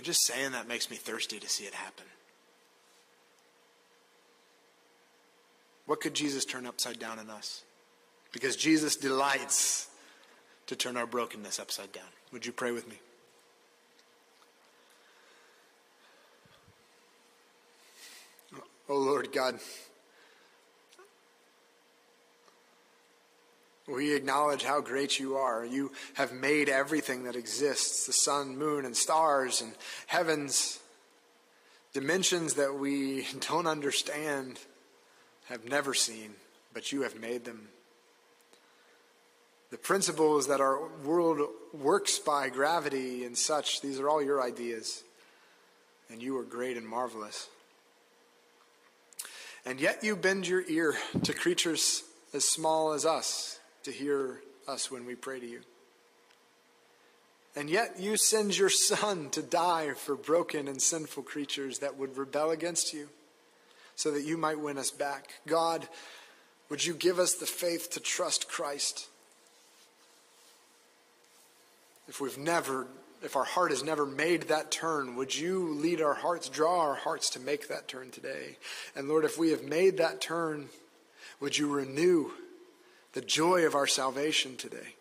And 0.00 0.04
just 0.06 0.24
saying 0.24 0.52
that 0.52 0.66
makes 0.66 0.90
me 0.90 0.96
thirsty 0.96 1.38
to 1.38 1.46
see 1.46 1.64
it 1.64 1.74
happen. 1.74 2.06
What 5.84 6.00
could 6.00 6.14
Jesus 6.14 6.46
turn 6.46 6.64
upside 6.64 6.98
down 6.98 7.18
in 7.18 7.28
us? 7.28 7.64
Because 8.32 8.56
Jesus 8.56 8.96
delights 8.96 9.88
to 10.68 10.74
turn 10.74 10.96
our 10.96 11.04
brokenness 11.04 11.58
upside 11.58 11.92
down. 11.92 12.06
Would 12.32 12.46
you 12.46 12.52
pray 12.52 12.70
with 12.70 12.88
me? 12.88 12.98
Oh 18.88 18.96
Lord 18.96 19.30
God, 19.32 19.58
we 23.92 24.14
acknowledge 24.14 24.62
how 24.62 24.80
great 24.80 25.18
you 25.18 25.36
are. 25.36 25.64
You 25.64 25.92
have 26.14 26.32
made 26.32 26.68
everything 26.68 27.24
that 27.24 27.36
exists 27.36 28.06
the 28.06 28.12
sun, 28.12 28.56
moon, 28.56 28.84
and 28.84 28.96
stars, 28.96 29.60
and 29.60 29.72
heavens, 30.06 30.78
dimensions 31.92 32.54
that 32.54 32.74
we 32.74 33.26
don't 33.48 33.66
understand, 33.66 34.58
have 35.46 35.64
never 35.64 35.94
seen, 35.94 36.30
but 36.72 36.92
you 36.92 37.02
have 37.02 37.20
made 37.20 37.44
them 37.44 37.68
the 39.70 39.78
principles 39.78 40.48
that 40.48 40.60
our 40.60 40.88
world 41.04 41.48
works 41.72 42.18
by, 42.18 42.48
gravity 42.48 43.24
and 43.24 43.38
such, 43.38 43.80
these 43.80 44.00
are 44.00 44.08
all 44.08 44.22
your 44.22 44.42
ideas. 44.42 45.04
And 46.10 46.20
you 46.20 46.36
are 46.38 46.42
great 46.42 46.76
and 46.76 46.86
marvelous. 46.86 47.46
And 49.64 49.78
yet 49.78 50.02
you 50.02 50.16
bend 50.16 50.48
your 50.48 50.64
ear 50.68 50.96
to 51.22 51.32
creatures 51.32 52.02
as 52.34 52.44
small 52.44 52.92
as 52.92 53.06
us 53.06 53.59
to 53.84 53.90
hear 53.90 54.40
us 54.68 54.90
when 54.90 55.06
we 55.06 55.14
pray 55.14 55.40
to 55.40 55.46
you. 55.46 55.60
And 57.56 57.68
yet 57.68 57.98
you 57.98 58.16
send 58.16 58.56
your 58.56 58.70
Son 58.70 59.30
to 59.30 59.42
die 59.42 59.92
for 59.94 60.14
broken 60.14 60.68
and 60.68 60.80
sinful 60.80 61.24
creatures 61.24 61.80
that 61.80 61.96
would 61.96 62.16
rebel 62.16 62.50
against 62.50 62.92
you 62.94 63.08
so 63.96 64.10
that 64.12 64.22
you 64.22 64.36
might 64.36 64.60
win 64.60 64.78
us 64.78 64.90
back. 64.90 65.34
God, 65.46 65.88
would 66.68 66.84
you 66.84 66.94
give 66.94 67.18
us 67.18 67.34
the 67.34 67.46
faith 67.46 67.90
to 67.90 68.00
trust 68.00 68.48
Christ? 68.48 69.08
if 72.10 72.20
we've 72.20 72.36
never, 72.36 72.88
if 73.22 73.36
our 73.36 73.44
heart 73.44 73.70
has 73.70 73.84
never 73.84 74.04
made 74.04 74.42
that 74.48 74.72
turn, 74.72 75.14
would 75.14 75.34
you 75.34 75.74
lead 75.74 76.02
our 76.02 76.12
hearts, 76.12 76.48
draw 76.48 76.80
our 76.80 76.96
hearts 76.96 77.30
to 77.30 77.40
make 77.40 77.68
that 77.68 77.86
turn 77.86 78.10
today? 78.10 78.56
And 78.96 79.08
Lord, 79.08 79.24
if 79.24 79.38
we 79.38 79.50
have 79.50 79.62
made 79.62 79.96
that 79.98 80.20
turn, 80.20 80.68
would 81.38 81.56
you 81.56 81.72
renew 81.72 82.32
the 83.12 83.20
joy 83.20 83.66
of 83.66 83.74
our 83.74 83.86
salvation 83.86 84.56
today? 84.56 84.94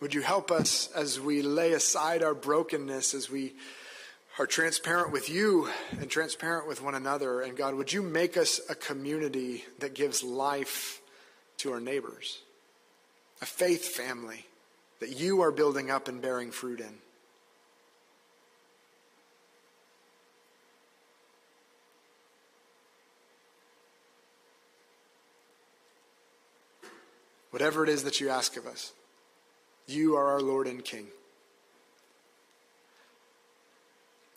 Would 0.00 0.14
you 0.14 0.22
help 0.22 0.50
us 0.50 0.90
as 0.94 1.20
we 1.20 1.42
lay 1.42 1.72
aside 1.72 2.22
our 2.22 2.34
brokenness, 2.34 3.14
as 3.14 3.30
we 3.30 3.54
are 4.38 4.46
transparent 4.46 5.10
with 5.10 5.28
you 5.28 5.68
and 6.00 6.08
transparent 6.08 6.68
with 6.68 6.82
one 6.82 6.94
another? 6.94 7.40
And 7.40 7.56
God, 7.56 7.74
would 7.74 7.92
you 7.92 8.02
make 8.02 8.36
us 8.36 8.60
a 8.70 8.74
community 8.74 9.64
that 9.80 9.94
gives 9.94 10.22
life 10.22 11.00
to 11.58 11.72
our 11.72 11.80
neighbors, 11.80 12.38
a 13.42 13.46
faith 13.46 13.88
family? 13.88 14.46
that 15.00 15.18
you 15.18 15.42
are 15.42 15.50
building 15.50 15.90
up 15.90 16.08
and 16.08 16.20
bearing 16.20 16.50
fruit 16.50 16.80
in. 16.80 16.94
Whatever 27.50 27.82
it 27.84 27.88
is 27.90 28.04
that 28.04 28.20
you 28.20 28.28
ask 28.28 28.56
of 28.56 28.66
us, 28.66 28.92
you 29.86 30.16
are 30.16 30.28
our 30.28 30.40
Lord 30.40 30.66
and 30.66 30.84
King. 30.84 31.06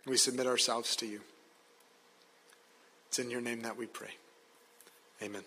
We 0.06 0.18
submit 0.18 0.48
ourselves 0.48 0.96
to 0.98 1.06
you. 1.06 1.22
It's 3.08 3.20
in 3.20 3.30
your 3.30 3.42
name 3.42 3.62
that 3.64 3.78
we 3.78 3.86
pray. 3.86 4.12
Amen. 5.22 5.44